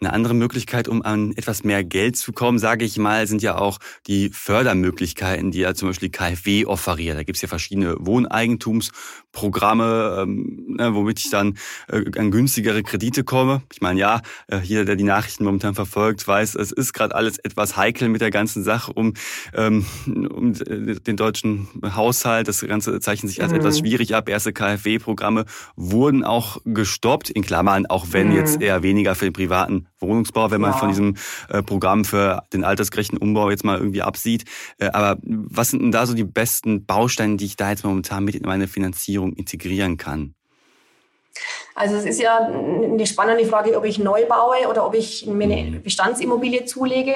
[0.00, 3.58] Eine andere Möglichkeit, um an etwas mehr Geld zu kommen, sage ich mal, sind ja
[3.58, 7.18] auch die Fördermöglichkeiten, die ja zum Beispiel KfW offeriert.
[7.18, 11.58] Da gibt's ja verschiedene Wohneigentumsprogramme, ähm, ne, womit ich dann
[11.88, 13.62] äh, an günstigere Kredite komme.
[13.72, 17.38] Ich meine, ja, äh, jeder, der die Nachrichten momentan verfolgt, weiß, es ist gerade alles
[17.38, 19.14] etwas heikel mit der ganzen Sache um,
[19.52, 22.46] ähm, um den deutschen Haushalt.
[22.46, 23.58] Das Ganze zeichnet sich als mhm.
[23.58, 24.28] etwas schwierig ab.
[24.28, 28.36] Erste KfW-Programme wurden auch gestoppt, in Klammern, auch wenn mhm.
[28.36, 30.76] jetzt eher weniger für den privaten Wohnungsbau, wenn man ja.
[30.76, 31.16] von diesem
[31.48, 34.44] äh, Programm für den altersgerechten Umbau jetzt mal irgendwie absieht.
[34.78, 38.24] Äh, aber was sind denn da so die besten Bausteine, die ich da jetzt momentan
[38.24, 40.34] mit in meine Finanzierung integrieren kann?
[41.74, 45.44] Also es ist ja eine spannende Frage, ob ich neu baue oder ob ich mir
[45.44, 45.78] eine.
[45.78, 47.14] Bestandsimmobilie zulege.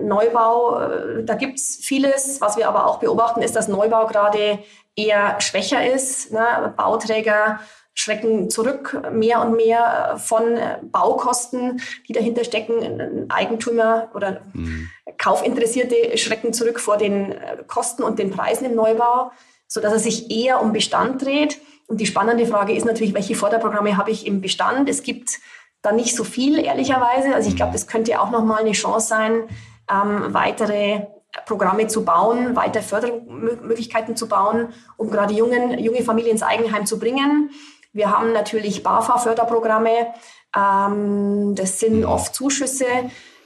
[0.00, 2.40] Neubau, äh, da gibt es vieles.
[2.40, 4.58] Was wir aber auch beobachten, ist, dass Neubau gerade
[4.96, 6.32] eher schwächer ist.
[6.32, 6.74] Ne?
[6.76, 7.60] Bauträger
[7.98, 13.26] schrecken zurück mehr und mehr äh, von äh, Baukosten, die dahinter stecken.
[13.28, 14.88] Eigentümer oder mhm.
[15.18, 19.32] Kaufinteressierte schrecken zurück vor den äh, Kosten und den Preisen im Neubau,
[19.66, 21.58] so dass er sich eher um Bestand dreht.
[21.88, 24.88] Und die spannende Frage ist natürlich, welche Förderprogramme habe ich im Bestand?
[24.88, 25.40] Es gibt
[25.82, 27.34] da nicht so viel, ehrlicherweise.
[27.34, 29.42] Also ich glaube, das könnte auch nochmal eine Chance sein,
[29.90, 31.06] ähm, weitere
[31.46, 36.98] Programme zu bauen, weitere Fördermöglichkeiten zu bauen, um gerade jungen, junge Familien ins Eigenheim zu
[36.98, 37.50] bringen.
[37.98, 40.14] Wir haben natürlich BAFA-Förderprogramme.
[40.56, 42.86] Ähm, das sind oft Zuschüsse.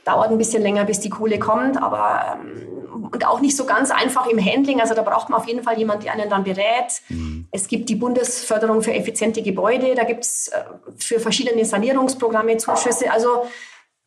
[0.05, 3.91] Dauert ein bisschen länger, bis die Kohle kommt, aber ähm, und auch nicht so ganz
[3.91, 4.83] einfach im Handling.
[4.83, 7.01] Also da braucht man auf jeden Fall jemanden, der einen dann berät.
[7.09, 7.49] Mhm.
[7.51, 9.95] Es gibt die Bundesförderung für effiziente Gebäude.
[9.95, 10.63] Da gibt es äh,
[10.99, 13.11] für verschiedene Sanierungsprogramme Zuschüsse.
[13.11, 13.47] Also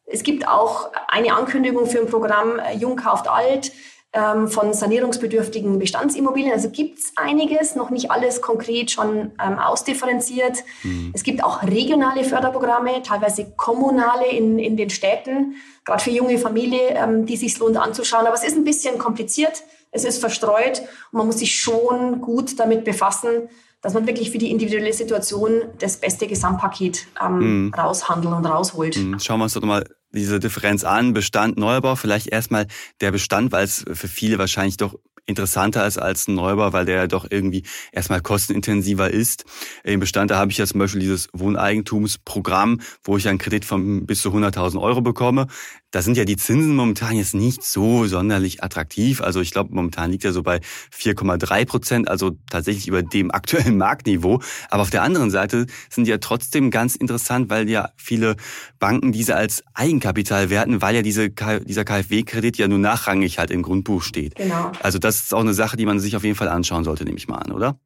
[0.05, 3.71] es gibt auch eine Ankündigung für ein Programm äh, Jung kauft alt
[4.15, 6.54] ähm, von sanierungsbedürftigen Bestandsimmobilien.
[6.54, 10.63] Also gibt es einiges, noch nicht alles konkret schon ähm, ausdifferenziert.
[10.84, 11.12] Mhm.
[11.13, 16.95] Es gibt auch regionale Förderprogramme, teilweise kommunale in, in den Städten, gerade für junge Familien,
[16.95, 18.25] ähm, die sich lohnt anzuschauen.
[18.25, 20.80] Aber es ist ein bisschen kompliziert, es ist verstreut
[21.12, 23.49] und man muss sich schon gut damit befassen,
[23.82, 27.73] dass man wirklich für die individuelle Situation das beste Gesamtpaket ähm, mhm.
[27.73, 28.97] raushandelt und rausholt.
[28.97, 29.19] Mhm.
[29.19, 32.67] Schauen wir uns doch mal diese Differenz an, Bestand, Neubau, vielleicht erstmal
[33.01, 36.95] der Bestand, weil es für viele wahrscheinlich doch interessanter ist als ein Neubau, weil der
[36.95, 39.45] ja doch irgendwie erstmal kostenintensiver ist.
[39.83, 44.05] Im Bestand, da habe ich ja zum Beispiel dieses Wohneigentumsprogramm, wo ich einen Kredit von
[44.05, 45.47] bis zu 100.000 Euro bekomme.
[45.95, 49.21] Da sind ja die Zinsen momentan jetzt nicht so sonderlich attraktiv.
[49.21, 50.60] Also ich glaube, momentan liegt er so bei
[50.93, 54.41] 4,3 Prozent, also tatsächlich über dem aktuellen Marktniveau.
[54.69, 58.36] Aber auf der anderen Seite sind die ja trotzdem ganz interessant, weil ja viele
[58.77, 63.62] Banken diese als Eigenkapital werten, weil ja diese, dieser KfW-Kredit ja nur nachrangig halt im
[63.62, 64.36] Grundbuch steht.
[64.36, 64.73] Genau.
[64.81, 67.15] Also das ist auch eine Sache, die man sich auf jeden Fall anschauen sollte, nehme
[67.15, 67.79] ich mal an, oder?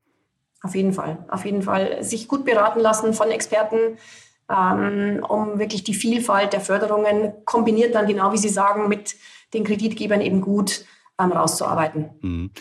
[0.63, 2.03] Auf jeden Fall, auf jeden Fall.
[2.03, 3.99] Sich gut beraten lassen von Experten
[4.49, 9.15] ähm, um wirklich die Vielfalt der Förderungen kombiniert dann genau, wie Sie sagen, mit
[9.53, 10.85] den Kreditgebern eben gut
[11.19, 12.09] ähm, rauszuarbeiten.
[12.21, 12.51] Mhm.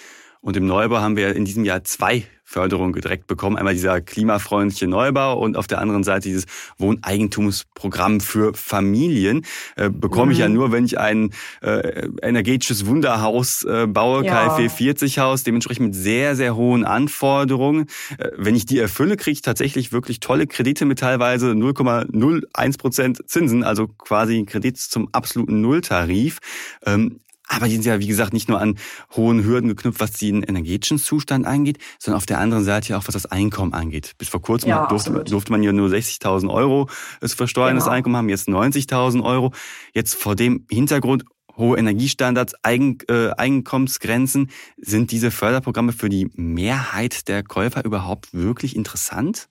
[0.41, 3.59] Und im Neubau haben wir in diesem Jahr zwei Förderungen direkt bekommen.
[3.59, 6.47] Einmal dieser klimafreundliche Neubau und auf der anderen Seite dieses
[6.79, 9.45] Wohneigentumsprogramm für Familien.
[9.77, 10.33] Äh, bekomme mhm.
[10.33, 10.55] ich ja mhm.
[10.55, 14.49] nur, wenn ich ein äh, energetisches Wunderhaus äh, baue, ja.
[14.49, 17.87] KfW 40 Haus, dementsprechend mit sehr, sehr hohen Anforderungen.
[18.17, 23.29] Äh, wenn ich die erfülle, kriege ich tatsächlich wirklich tolle Kredite mit teilweise 0,01 Prozent
[23.29, 26.39] Zinsen, also quasi Kredit zum absoluten Nulltarif.
[26.87, 28.79] Ähm, aber die sind ja, wie gesagt, nicht nur an
[29.17, 33.15] hohen Hürden geknüpft, was den energetischen Zustand angeht, sondern auf der anderen Seite auch, was
[33.15, 34.13] das Einkommen angeht.
[34.19, 36.89] Bis vor kurzem ja, durfte, durfte, man ja nur 60.000 Euro
[37.21, 37.97] das versteuerndes genau.
[37.97, 39.53] Einkommen haben, jetzt 90.000 Euro.
[39.95, 41.25] Jetzt vor dem Hintergrund
[41.57, 44.51] hohe Energiestandards, Eigen, äh, Einkommensgrenzen.
[44.77, 49.49] Sind diese Förderprogramme für die Mehrheit der Käufer überhaupt wirklich interessant?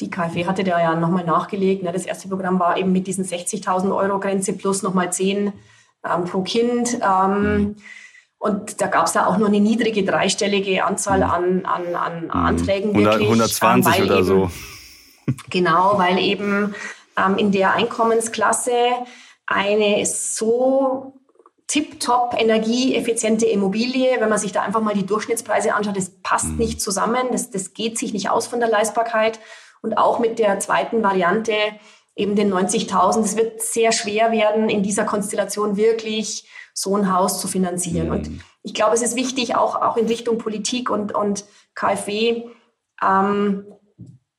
[0.00, 1.82] Die KfW hatte da ja nochmal nachgelegt.
[1.82, 1.92] Ne?
[1.92, 5.52] Das erste Programm war eben mit diesen 60.000 Euro Grenze plus nochmal 10
[6.08, 6.98] ähm, pro Kind.
[7.02, 7.76] Ähm.
[8.38, 11.24] Und da gab es ja auch nur eine niedrige dreistellige Anzahl mhm.
[11.24, 12.30] an, an, an mhm.
[12.30, 12.94] Anträgen.
[12.94, 14.50] Wirklich, 120 ähm, oder eben, so.
[15.48, 16.74] Genau, weil eben
[17.16, 18.72] ähm, in der Einkommensklasse
[19.46, 21.14] eine so
[21.66, 26.58] tiptop energieeffiziente Immobilie, wenn man sich da einfach mal die Durchschnittspreise anschaut, das passt mhm.
[26.58, 29.40] nicht zusammen, das, das geht sich nicht aus von der Leistbarkeit.
[29.80, 31.54] Und auch mit der zweiten Variante,
[32.16, 37.40] eben den 90.000, es wird sehr schwer werden, in dieser Konstellation wirklich so ein Haus
[37.40, 38.08] zu finanzieren.
[38.08, 38.12] Mhm.
[38.12, 38.30] Und
[38.62, 42.44] ich glaube, es ist wichtig, auch, auch in Richtung Politik und, und KfW,
[43.02, 43.64] ähm,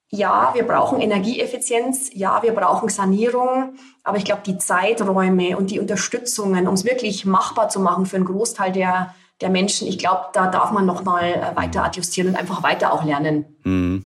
[0.09, 5.79] ja, wir brauchen Energieeffizienz, ja, wir brauchen Sanierung, aber ich glaube, die Zeiträume und die
[5.79, 10.27] Unterstützungen, um es wirklich machbar zu machen für einen Großteil der, der Menschen, ich glaube,
[10.33, 13.57] da darf man nochmal äh, weiter adjustieren und einfach weiter auch lernen.
[13.63, 14.03] Mhm.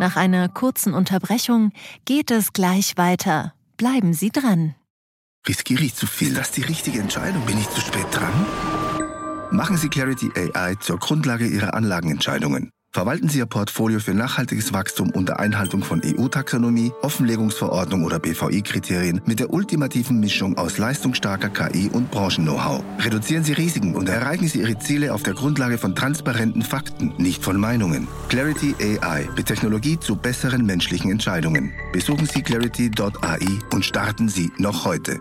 [0.00, 1.72] Nach einer kurzen Unterbrechung
[2.06, 3.52] geht es gleich weiter.
[3.76, 4.74] Bleiben Sie dran.
[5.46, 6.32] Riskiere ich zu viel?
[6.32, 7.44] Das ist die richtige Entscheidung.
[7.44, 8.32] Bin ich zu spät dran?
[9.50, 12.70] Machen Sie Clarity AI zur Grundlage Ihrer Anlagenentscheidungen.
[12.92, 19.38] Verwalten Sie Ihr Portfolio für nachhaltiges Wachstum unter Einhaltung von EU-Taxonomie, Offenlegungsverordnung oder BVI-Kriterien mit
[19.38, 22.82] der ultimativen Mischung aus leistungsstarker KI und Branchen-Know-how.
[22.98, 27.44] Reduzieren Sie Risiken und erreichen Sie Ihre Ziele auf der Grundlage von transparenten Fakten, nicht
[27.44, 28.08] von Meinungen.
[28.28, 31.72] Clarity AI mit Technologie zu besseren menschlichen Entscheidungen.
[31.92, 35.20] Besuchen Sie clarity.ai und starten Sie noch heute.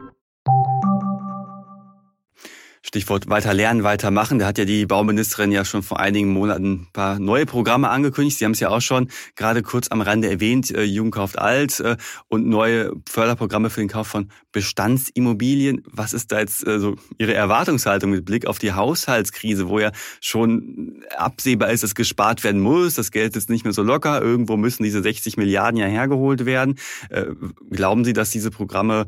[2.89, 4.39] Stichwort weiter lernen, weiter machen.
[4.39, 8.39] Da hat ja die Bauministerin ja schon vor einigen Monaten ein paar neue Programme angekündigt.
[8.39, 10.71] Sie haben es ja auch schon gerade kurz am Rande erwähnt.
[10.71, 11.97] Äh, Jugend kauft alt äh,
[12.30, 15.84] und neue Förderprogramme für den Kauf von Bestandsimmobilien.
[15.86, 19.91] Was ist da jetzt äh, so Ihre Erwartungshaltung mit Blick auf die Haushaltskrise, wo ja
[20.19, 22.95] schon absehbar ist, dass gespart werden muss.
[22.95, 24.19] Das Geld ist nicht mehr so locker.
[24.19, 26.80] Irgendwo müssen diese 60 Milliarden ja hergeholt werden.
[27.69, 29.06] Glauben Sie, dass diese Programme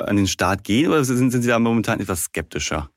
[0.00, 2.90] an den Start gehen oder sind, sind Sie da momentan etwas skeptischer?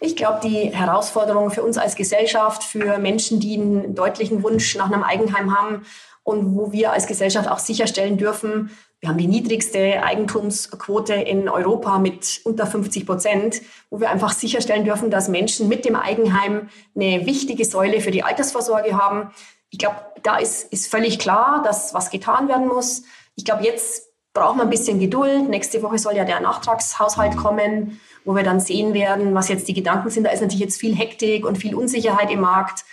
[0.00, 4.90] Ich glaube, die Herausforderung für uns als Gesellschaft, für Menschen, die einen deutlichen Wunsch nach
[4.90, 5.86] einem Eigenheim haben
[6.24, 8.70] und wo wir als Gesellschaft auch sicherstellen dürfen,
[9.04, 14.86] wir haben die niedrigste Eigentumsquote in Europa mit unter 50 Prozent, wo wir einfach sicherstellen
[14.86, 19.30] dürfen, dass Menschen mit dem Eigenheim eine wichtige Säule für die Altersvorsorge haben.
[19.68, 23.02] Ich glaube, da ist, ist völlig klar, dass was getan werden muss.
[23.36, 25.48] Ich glaube, jetzt braucht man ein bisschen Geduld.
[25.48, 29.74] Nächste Woche soll ja der Nachtragshaushalt kommen wo wir dann sehen werden, was jetzt die
[29.74, 30.24] Gedanken sind.
[30.24, 32.84] Da ist natürlich jetzt viel Hektik und viel Unsicherheit im Markt.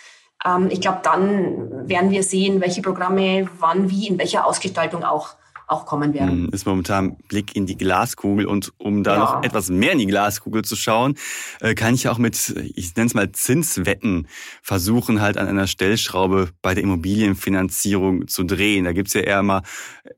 [0.45, 5.35] Ähm, ich glaube, dann werden wir sehen, welche Programme wann, wie, in welcher Ausgestaltung auch
[5.71, 6.47] auch kommen werden.
[6.47, 9.19] Hm, ist momentan Blick in die Glaskugel und um da ja.
[9.19, 11.15] noch etwas mehr in die Glaskugel zu schauen,
[11.61, 14.27] äh, kann ich auch mit, ich nenne es mal Zinswetten,
[14.61, 18.83] versuchen halt an einer Stellschraube bei der Immobilienfinanzierung zu drehen.
[18.83, 19.61] Da gibt's ja eher mal,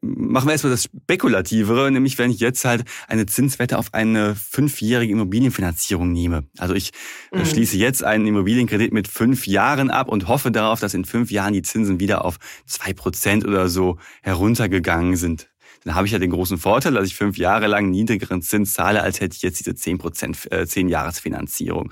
[0.02, 5.14] machen wir erstmal das Spekulativere, nämlich wenn ich jetzt halt eine Zinswette auf eine fünfjährige
[5.14, 6.46] Immobilienfinanzierung nehme.
[6.58, 6.92] Also ich
[7.32, 7.46] äh, mhm.
[7.46, 11.54] schließe jetzt einen Immobilienkredit mit fünf Jahren ab und hoffe darauf, dass in fünf Jahren
[11.54, 15.43] die Zinsen wieder auf zwei Prozent oder so heruntergegangen sind
[15.84, 19.02] dann habe ich ja den großen Vorteil, dass ich fünf Jahre lang niedrigeren Zins zahle,
[19.02, 21.92] als hätte ich jetzt diese zehn Prozent, äh, zehn Jahresfinanzierung.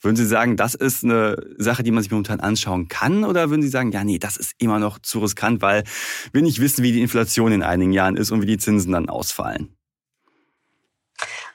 [0.00, 3.24] Würden Sie sagen, das ist eine Sache, die man sich momentan anschauen kann?
[3.24, 5.84] Oder würden Sie sagen, ja, nee, das ist immer noch zu riskant, weil
[6.32, 9.08] wir nicht wissen, wie die Inflation in einigen Jahren ist und wie die Zinsen dann
[9.08, 9.74] ausfallen?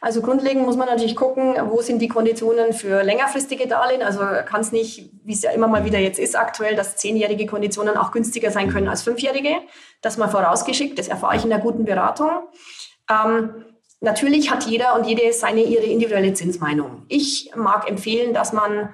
[0.05, 4.03] Also grundlegend muss man natürlich gucken, wo sind die Konditionen für längerfristige Darlehen.
[4.03, 7.47] Also kann es nicht, wie es ja immer mal wieder jetzt ist aktuell, dass zehnjährige
[7.47, 9.49] Konditionen auch günstiger sein können als fünfjährige.
[10.03, 12.29] Das mal vorausgeschickt, das erfahre ich in der guten Beratung.
[13.09, 13.65] Ähm,
[13.99, 17.07] natürlich hat jeder und jede seine ihre individuelle Zinsmeinung.
[17.07, 18.93] Ich mag empfehlen, dass man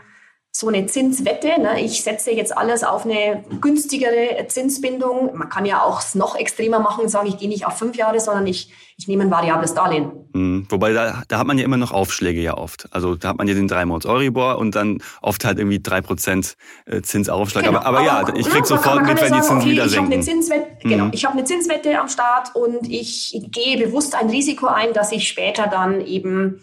[0.53, 1.59] so eine Zinswette.
[1.61, 1.81] Ne?
[1.81, 5.31] Ich setze jetzt alles auf eine günstigere Zinsbindung.
[5.35, 7.95] Man kann ja auch es noch extremer machen und sagen, ich gehe nicht auf fünf
[7.95, 10.11] Jahre, sondern ich, ich nehme ein variables Darlehen.
[10.33, 10.67] Mhm.
[10.69, 12.89] Wobei da, da hat man ja immer noch Aufschläge ja oft.
[12.91, 16.01] Also da hat man ja den drei Monats Euribor und dann oft halt irgendwie drei
[16.01, 17.63] Prozent äh, Zinsaufschlag.
[17.63, 17.79] Genau.
[17.79, 20.07] Aber, aber, ja, ich krieg sofort mit, wenn die Zinsen okay, wieder ich senken.
[20.07, 20.89] Hab eine Zinswette, mhm.
[20.89, 25.13] Genau, ich habe eine Zinswette am Start und ich gehe bewusst ein Risiko ein, dass
[25.13, 26.61] ich später dann eben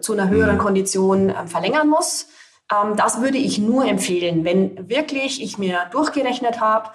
[0.00, 0.60] zu einer höheren mhm.
[0.60, 2.28] Kondition äh, verlängern muss.
[2.72, 6.90] Ähm, das würde ich nur empfehlen, wenn wirklich ich mir durchgerechnet habe,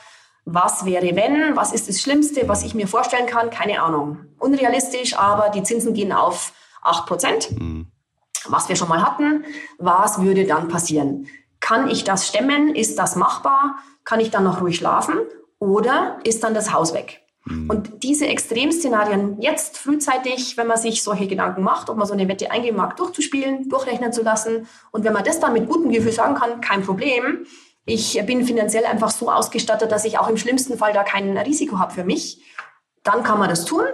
[0.45, 4.25] was wäre wenn, was ist das Schlimmste, was ich mir vorstellen kann, keine Ahnung.
[4.39, 7.91] Unrealistisch, aber die Zinsen gehen auf 8 Prozent, mhm.
[8.45, 9.45] was wir schon mal hatten.
[9.77, 11.27] Was würde dann passieren?
[11.60, 12.75] Kann ich das stemmen?
[12.75, 13.77] Ist das machbar?
[14.03, 15.19] Kann ich dann noch ruhig schlafen?
[15.60, 17.21] Oder ist dann das Haus weg?
[17.45, 17.69] Mhm.
[17.69, 22.27] Und diese Extremszenarien jetzt frühzeitig, wenn man sich solche Gedanken macht, ob man so eine
[22.27, 24.67] Wette eingehen mag, durchzuspielen, durchrechnen zu lassen.
[24.91, 27.45] Und wenn man das dann mit gutem Gefühl sagen kann, kein Problem,
[27.86, 31.80] ich bin finanziell einfach so ausgestattet, dass ich auch im schlimmsten Fall da kein Risiko
[31.80, 32.41] habe für mich,
[33.04, 33.86] dann kann man das tun.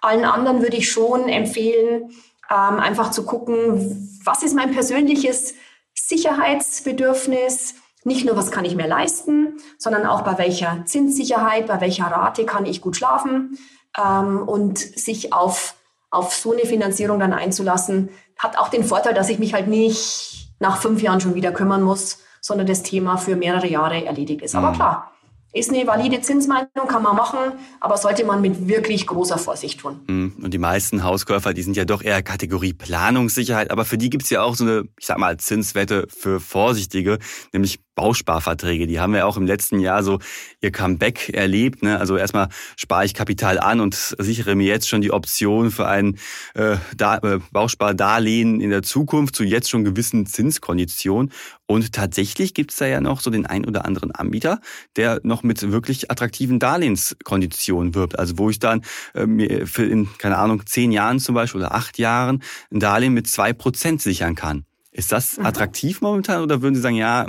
[0.00, 2.10] Allen anderen würde ich schon empfehlen,
[2.50, 5.54] ähm, einfach zu gucken, was ist mein persönliches
[5.94, 7.74] Sicherheitsbedürfnis,
[8.06, 12.46] nicht nur, was kann ich mir leisten, sondern auch bei welcher Zinssicherheit, bei welcher Rate
[12.46, 13.58] kann ich gut schlafen
[13.98, 15.74] ähm, und sich auf,
[16.10, 20.50] auf so eine Finanzierung dann einzulassen, hat auch den Vorteil, dass ich mich halt nicht
[20.60, 24.54] nach fünf Jahren schon wieder kümmern muss, sondern das Thema für mehrere Jahre erledigt ist.
[24.54, 24.76] Aber mhm.
[24.76, 25.12] klar,
[25.52, 27.38] ist eine valide Zinsmeinung, kann man machen,
[27.80, 30.00] aber sollte man mit wirklich großer Vorsicht tun.
[30.06, 34.10] Hm, und die meisten Hauskäufer, die sind ja doch eher Kategorie Planungssicherheit, aber für die
[34.10, 37.18] gibt's ja auch so eine, ich sag mal, Zinswette für Vorsichtige,
[37.52, 38.86] nämlich Bausparverträge.
[38.86, 40.20] Die haben ja auch im letzten Jahr so
[40.60, 41.82] ihr Comeback erlebt.
[41.82, 41.98] Ne?
[41.98, 46.18] Also erstmal spare ich Kapital an und sichere mir jetzt schon die Option für ein
[46.54, 51.32] äh, da äh, Bauspardarlehen in der Zukunft zu jetzt schon gewissen Zinskonditionen.
[51.66, 54.60] Und tatsächlich gibt's da ja noch so den ein oder anderen Anbieter,
[54.94, 58.18] der noch mit wirklich attraktiven Darlehenskonditionen wirbt.
[58.18, 58.82] Also wo ich dann
[59.14, 63.14] äh, mir für in, keine Ahnung, zehn Jahren zum Beispiel oder acht Jahren ein Darlehen
[63.14, 64.65] mit zwei Prozent sichern kann.
[64.96, 65.44] Ist das mhm.
[65.44, 67.26] attraktiv momentan oder würden Sie sagen, ja,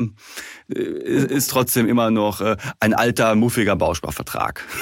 [0.73, 4.63] äh, ist trotzdem immer noch äh, ein alter, muffiger Bausparvertrag?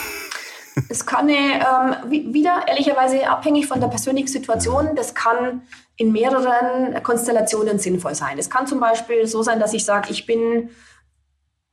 [0.89, 4.89] Es kann ähm, wieder ehrlicherweise abhängig von der persönlichen Situation.
[4.93, 5.61] Das kann
[5.95, 8.37] in mehreren Konstellationen sinnvoll sein.
[8.37, 10.69] Es kann zum Beispiel so sein, dass ich sage, ich bin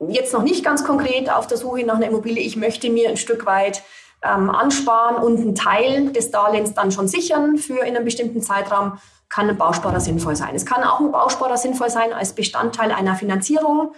[0.09, 2.45] jetzt noch nicht ganz konkret auf der Suche nach einer Immobilie.
[2.45, 3.83] Ich möchte mir ein Stück weit
[4.23, 8.99] ähm, ansparen und einen Teil des Darlehens dann schon sichern für in einem bestimmten Zeitraum
[9.33, 10.55] kann ein Bausparer sinnvoll sein.
[10.55, 13.95] Es kann auch ein Bausparer sinnvoll sein als Bestandteil einer Finanzierung,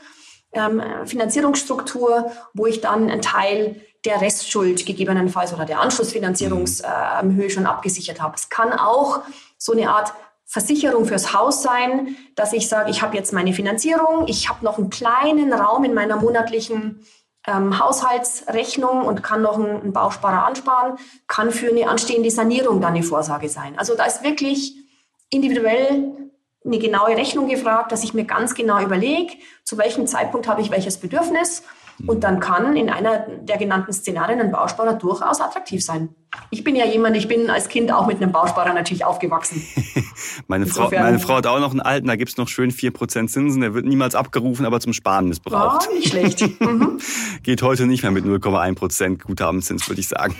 [0.52, 8.22] ähm, Finanzierungsstruktur, wo ich dann einen Teil der Restschuld gegebenenfalls oder der Anschlussfinanzierungshöhe schon abgesichert
[8.22, 8.36] habe.
[8.36, 9.22] Es kann auch
[9.58, 10.12] so eine Art
[10.44, 14.78] Versicherung fürs Haus sein, dass ich sage, ich habe jetzt meine Finanzierung, ich habe noch
[14.78, 17.04] einen kleinen Raum in meiner monatlichen
[17.48, 22.94] ähm, Haushaltsrechnung und kann noch einen, einen Bausparer ansparen, kann für eine anstehende Sanierung dann
[22.94, 23.76] eine Vorsage sein.
[23.76, 24.83] Also da ist wirklich
[25.30, 26.30] individuell
[26.64, 29.34] eine genaue Rechnung gefragt, dass ich mir ganz genau überlege,
[29.64, 31.62] zu welchem Zeitpunkt habe ich welches Bedürfnis.
[32.06, 36.08] Und dann kann in einer der genannten Szenarien ein Bausparer durchaus attraktiv sein.
[36.50, 39.64] Ich bin ja jemand, ich bin als Kind auch mit einem Bausparer natürlich aufgewachsen.
[40.48, 43.28] meine, Frau, meine Frau hat auch noch einen alten, da gibt es noch schön 4%
[43.28, 45.86] Zinsen, der wird niemals abgerufen, aber zum Sparen missbraucht.
[45.86, 46.44] Ja, nicht schlecht.
[46.64, 46.98] Mhm.
[47.42, 50.34] Geht heute nicht mehr mit 0,1% Guthabenzins, würde ich sagen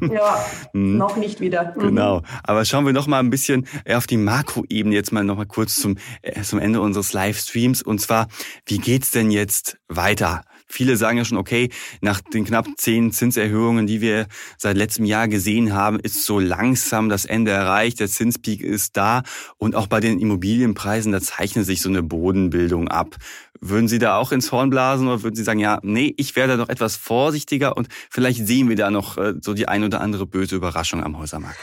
[0.00, 0.96] ja, hm.
[0.96, 1.74] noch nicht wieder.
[1.76, 1.80] Mhm.
[1.80, 2.22] Genau.
[2.42, 5.76] Aber schauen wir noch mal ein bisschen auf die Makroebene jetzt mal noch mal kurz
[5.76, 7.82] zum, äh, zum Ende unseres Livestreams.
[7.82, 8.28] Und zwar,
[8.66, 10.42] wie geht's denn jetzt weiter?
[10.74, 11.68] Viele sagen ja schon, okay,
[12.00, 14.26] nach den knapp zehn Zinserhöhungen, die wir
[14.58, 18.00] seit letztem Jahr gesehen haben, ist so langsam das Ende erreicht.
[18.00, 19.22] Der Zinspeak ist da.
[19.56, 23.14] Und auch bei den Immobilienpreisen, da zeichnet sich so eine Bodenbildung ab.
[23.60, 26.56] Würden Sie da auch ins Horn blasen oder würden Sie sagen, ja, nee, ich werde
[26.56, 30.26] noch etwas vorsichtiger und vielleicht sehen wir da noch äh, so die ein oder andere
[30.26, 31.60] böse Überraschung am Häusermarkt?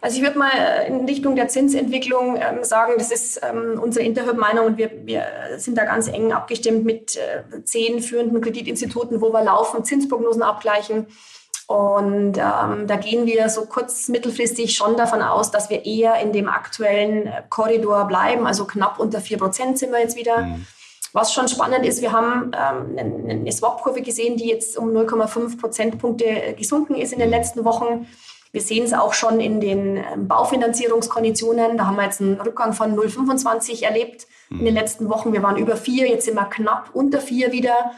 [0.00, 4.04] Also ich würde mal äh, in Richtung der Zinsentwicklung ähm, sagen, das ist ähm, unsere
[4.04, 5.24] Interhyp-Meinung und wir, wir
[5.56, 11.06] sind da ganz eng abgestimmt mit äh, zehn führenden Kreditinstituten, wo wir laufend Zinsprognosen abgleichen.
[11.66, 16.32] Und ähm, da gehen wir so kurz mittelfristig schon davon aus, dass wir eher in
[16.32, 18.46] dem aktuellen äh, Korridor bleiben.
[18.46, 20.38] Also knapp unter vier Prozent sind wir jetzt wieder.
[20.38, 20.66] Mhm.
[21.12, 26.24] Was schon spannend ist, wir haben ähm, eine Swap-Kurve gesehen, die jetzt um 0,5 Prozentpunkte
[26.24, 27.34] äh, gesunken ist in den mhm.
[27.34, 28.06] letzten Wochen.
[28.52, 31.76] Wir sehen es auch schon in den ähm, Baufinanzierungskonditionen.
[31.76, 35.32] Da haben wir jetzt einen Rückgang von 0,25 erlebt in den letzten Wochen.
[35.32, 37.92] Wir waren über vier, jetzt sind wir knapp unter vier wieder.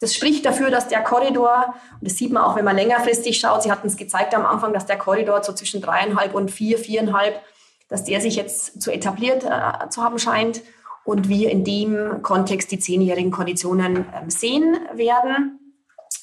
[0.00, 3.62] Das spricht dafür, dass der Korridor, und das sieht man auch, wenn man längerfristig schaut,
[3.62, 7.40] Sie hatten es gezeigt am Anfang, dass der Korridor so zwischen dreieinhalb und vier, viereinhalb,
[7.88, 10.62] dass der sich jetzt zu etabliert äh, zu haben scheint
[11.04, 15.76] und wir in dem Kontext die zehnjährigen Konditionen äh, sehen werden.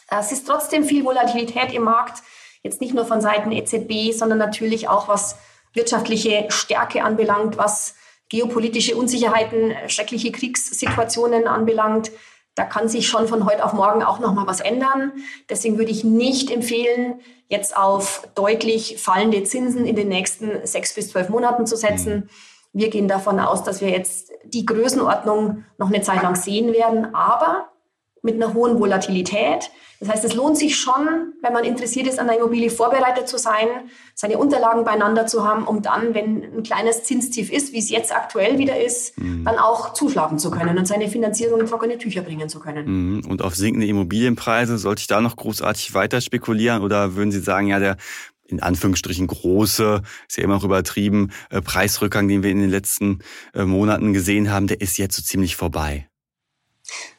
[0.09, 2.21] Es ist trotzdem viel Volatilität im Markt
[2.63, 5.37] jetzt nicht nur von Seiten EZB, sondern natürlich auch was
[5.73, 7.95] wirtschaftliche Stärke anbelangt, was
[8.29, 12.11] geopolitische Unsicherheiten, schreckliche Kriegssituationen anbelangt.
[12.55, 15.13] Da kann sich schon von heute auf morgen auch noch mal was ändern.
[15.49, 21.09] Deswegen würde ich nicht empfehlen, jetzt auf deutlich fallende Zinsen in den nächsten sechs bis
[21.09, 22.29] zwölf Monaten zu setzen.
[22.73, 27.13] Wir gehen davon aus, dass wir jetzt die Größenordnung noch eine Zeit lang sehen werden,
[27.13, 27.70] aber
[28.21, 29.71] mit einer hohen Volatilität.
[29.99, 33.37] Das heißt, es lohnt sich schon, wenn man interessiert ist, an der Immobilie vorbereitet zu
[33.37, 33.67] sein,
[34.15, 38.11] seine Unterlagen beieinander zu haben, um dann, wenn ein kleines Zinstief ist, wie es jetzt
[38.11, 39.43] aktuell wieder ist, mhm.
[39.45, 43.19] dann auch zuschlagen zu können und seine Finanzierung in trockene Tücher bringen zu können.
[43.19, 43.25] Mhm.
[43.29, 47.67] Und auf sinkende Immobilienpreise, sollte ich da noch großartig weiter spekulieren oder würden Sie sagen,
[47.67, 47.97] ja, der
[48.47, 53.19] in Anführungsstrichen große, ist ja immer noch übertrieben, äh, Preisrückgang, den wir in den letzten
[53.53, 56.07] äh, Monaten gesehen haben, der ist jetzt so ziemlich vorbei?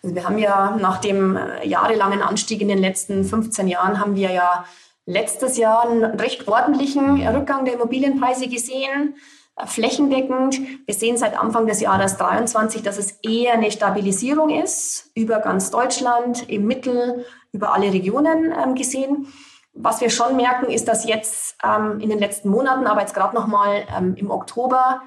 [0.03, 4.16] Also wir haben ja nach dem äh, jahrelangen Anstieg in den letzten 15 Jahren haben
[4.16, 4.64] wir ja
[5.07, 9.16] letztes Jahr einen recht ordentlichen Rückgang der Immobilienpreise gesehen,
[9.57, 10.61] äh, flächendeckend.
[10.87, 15.70] Wir sehen seit Anfang des Jahres 23, dass es eher eine Stabilisierung ist, über ganz
[15.70, 19.27] Deutschland, im Mittel, über alle Regionen ähm, gesehen.
[19.75, 23.35] Was wir schon merken, ist, dass jetzt ähm, in den letzten Monaten, aber jetzt gerade
[23.35, 25.03] nochmal ähm, im Oktober,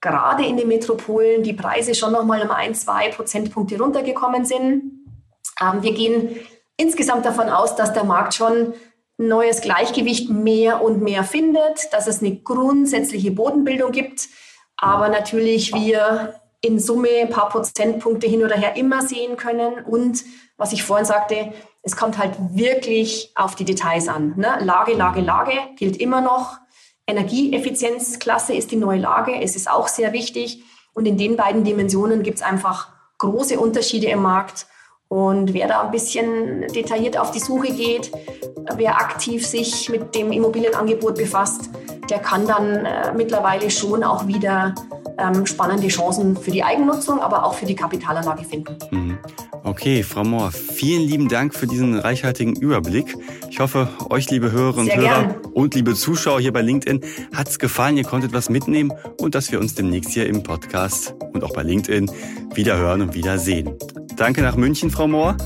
[0.00, 5.06] gerade in den Metropolen die Preise schon noch mal um ein, zwei Prozentpunkte runtergekommen sind.
[5.60, 6.36] Ähm, wir gehen
[6.76, 8.74] insgesamt davon aus, dass der Markt schon
[9.18, 14.28] ein neues Gleichgewicht mehr und mehr findet, dass es eine grundsätzliche Bodenbildung gibt,
[14.76, 19.84] aber natürlich wir in Summe ein paar Prozentpunkte hin oder her immer sehen können.
[19.84, 20.24] Und
[20.56, 24.34] was ich vorhin sagte, es kommt halt wirklich auf die Details an.
[24.36, 24.58] Ne?
[24.60, 26.58] Lage, Lage, Lage gilt immer noch.
[27.06, 29.40] Energieeffizienzklasse ist die neue Lage.
[29.40, 30.62] Es ist auch sehr wichtig.
[30.92, 32.88] Und in den beiden Dimensionen gibt es einfach
[33.18, 34.66] große Unterschiede im Markt.
[35.08, 38.10] Und wer da ein bisschen detailliert auf die Suche geht,
[38.76, 41.70] wer aktiv sich mit dem Immobilienangebot befasst,
[42.10, 44.74] der kann dann äh, mittlerweile schon auch wieder
[45.18, 48.76] ähm, spannende Chancen für die Eigennutzung, aber auch für die Kapitalanlage finden.
[48.90, 49.18] Mhm.
[49.64, 53.16] Okay, Frau Mohr, vielen lieben Dank für diesen reichhaltigen Überblick.
[53.50, 57.00] Ich hoffe, euch, liebe Hörerinnen und Hörer und liebe Zuschauer hier bei LinkedIn,
[57.34, 61.16] hat es gefallen, ihr konntet was mitnehmen und dass wir uns demnächst hier im Podcast
[61.32, 62.08] und auch bei LinkedIn
[62.54, 63.76] wieder hören und wieder sehen.
[64.16, 65.36] Danke nach München, Frau Mohr.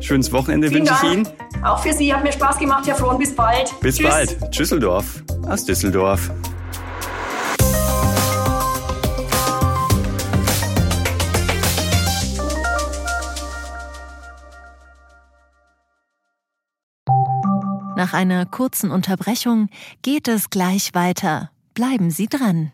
[0.00, 1.28] Schönes Wochenende Vielen wünsche ich Ihnen.
[1.64, 3.18] Auch für Sie hat mir Spaß gemacht, Herr Frohn.
[3.18, 3.74] Bis bald.
[3.80, 4.08] Bis Tschüss.
[4.08, 4.50] bald.
[4.52, 6.30] Tschüsseldorf aus Düsseldorf.
[17.96, 19.70] Nach einer kurzen Unterbrechung
[20.02, 21.50] geht es gleich weiter.
[21.74, 22.72] Bleiben Sie dran.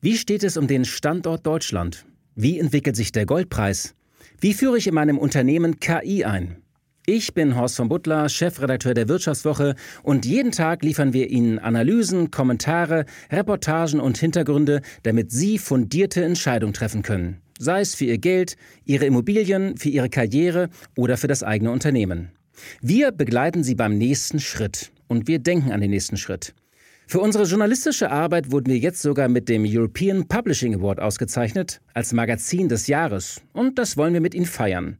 [0.00, 2.04] Wie steht es um den Standort Deutschland?
[2.34, 3.94] Wie entwickelt sich der Goldpreis?
[4.40, 6.62] Wie führe ich in meinem Unternehmen KI ein?
[7.06, 9.74] Ich bin Horst von Butler, Chefredakteur der Wirtschaftswoche
[10.04, 16.72] und jeden Tag liefern wir Ihnen Analysen, Kommentare, Reportagen und Hintergründe, damit Sie fundierte Entscheidungen
[16.72, 17.38] treffen können.
[17.58, 22.30] Sei es für Ihr Geld, Ihre Immobilien, für Ihre Karriere oder für das eigene Unternehmen.
[22.80, 26.54] Wir begleiten Sie beim nächsten Schritt und wir denken an den nächsten Schritt.
[27.10, 32.12] Für unsere journalistische Arbeit wurden wir jetzt sogar mit dem European Publishing Award ausgezeichnet als
[32.12, 34.98] Magazin des Jahres und das wollen wir mit Ihnen feiern.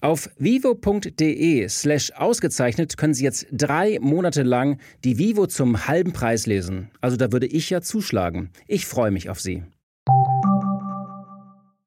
[0.00, 6.46] Auf vivo.de slash ausgezeichnet können Sie jetzt drei Monate lang die Vivo zum halben Preis
[6.46, 6.92] lesen.
[7.00, 8.50] Also da würde ich ja zuschlagen.
[8.68, 9.64] Ich freue mich auf Sie.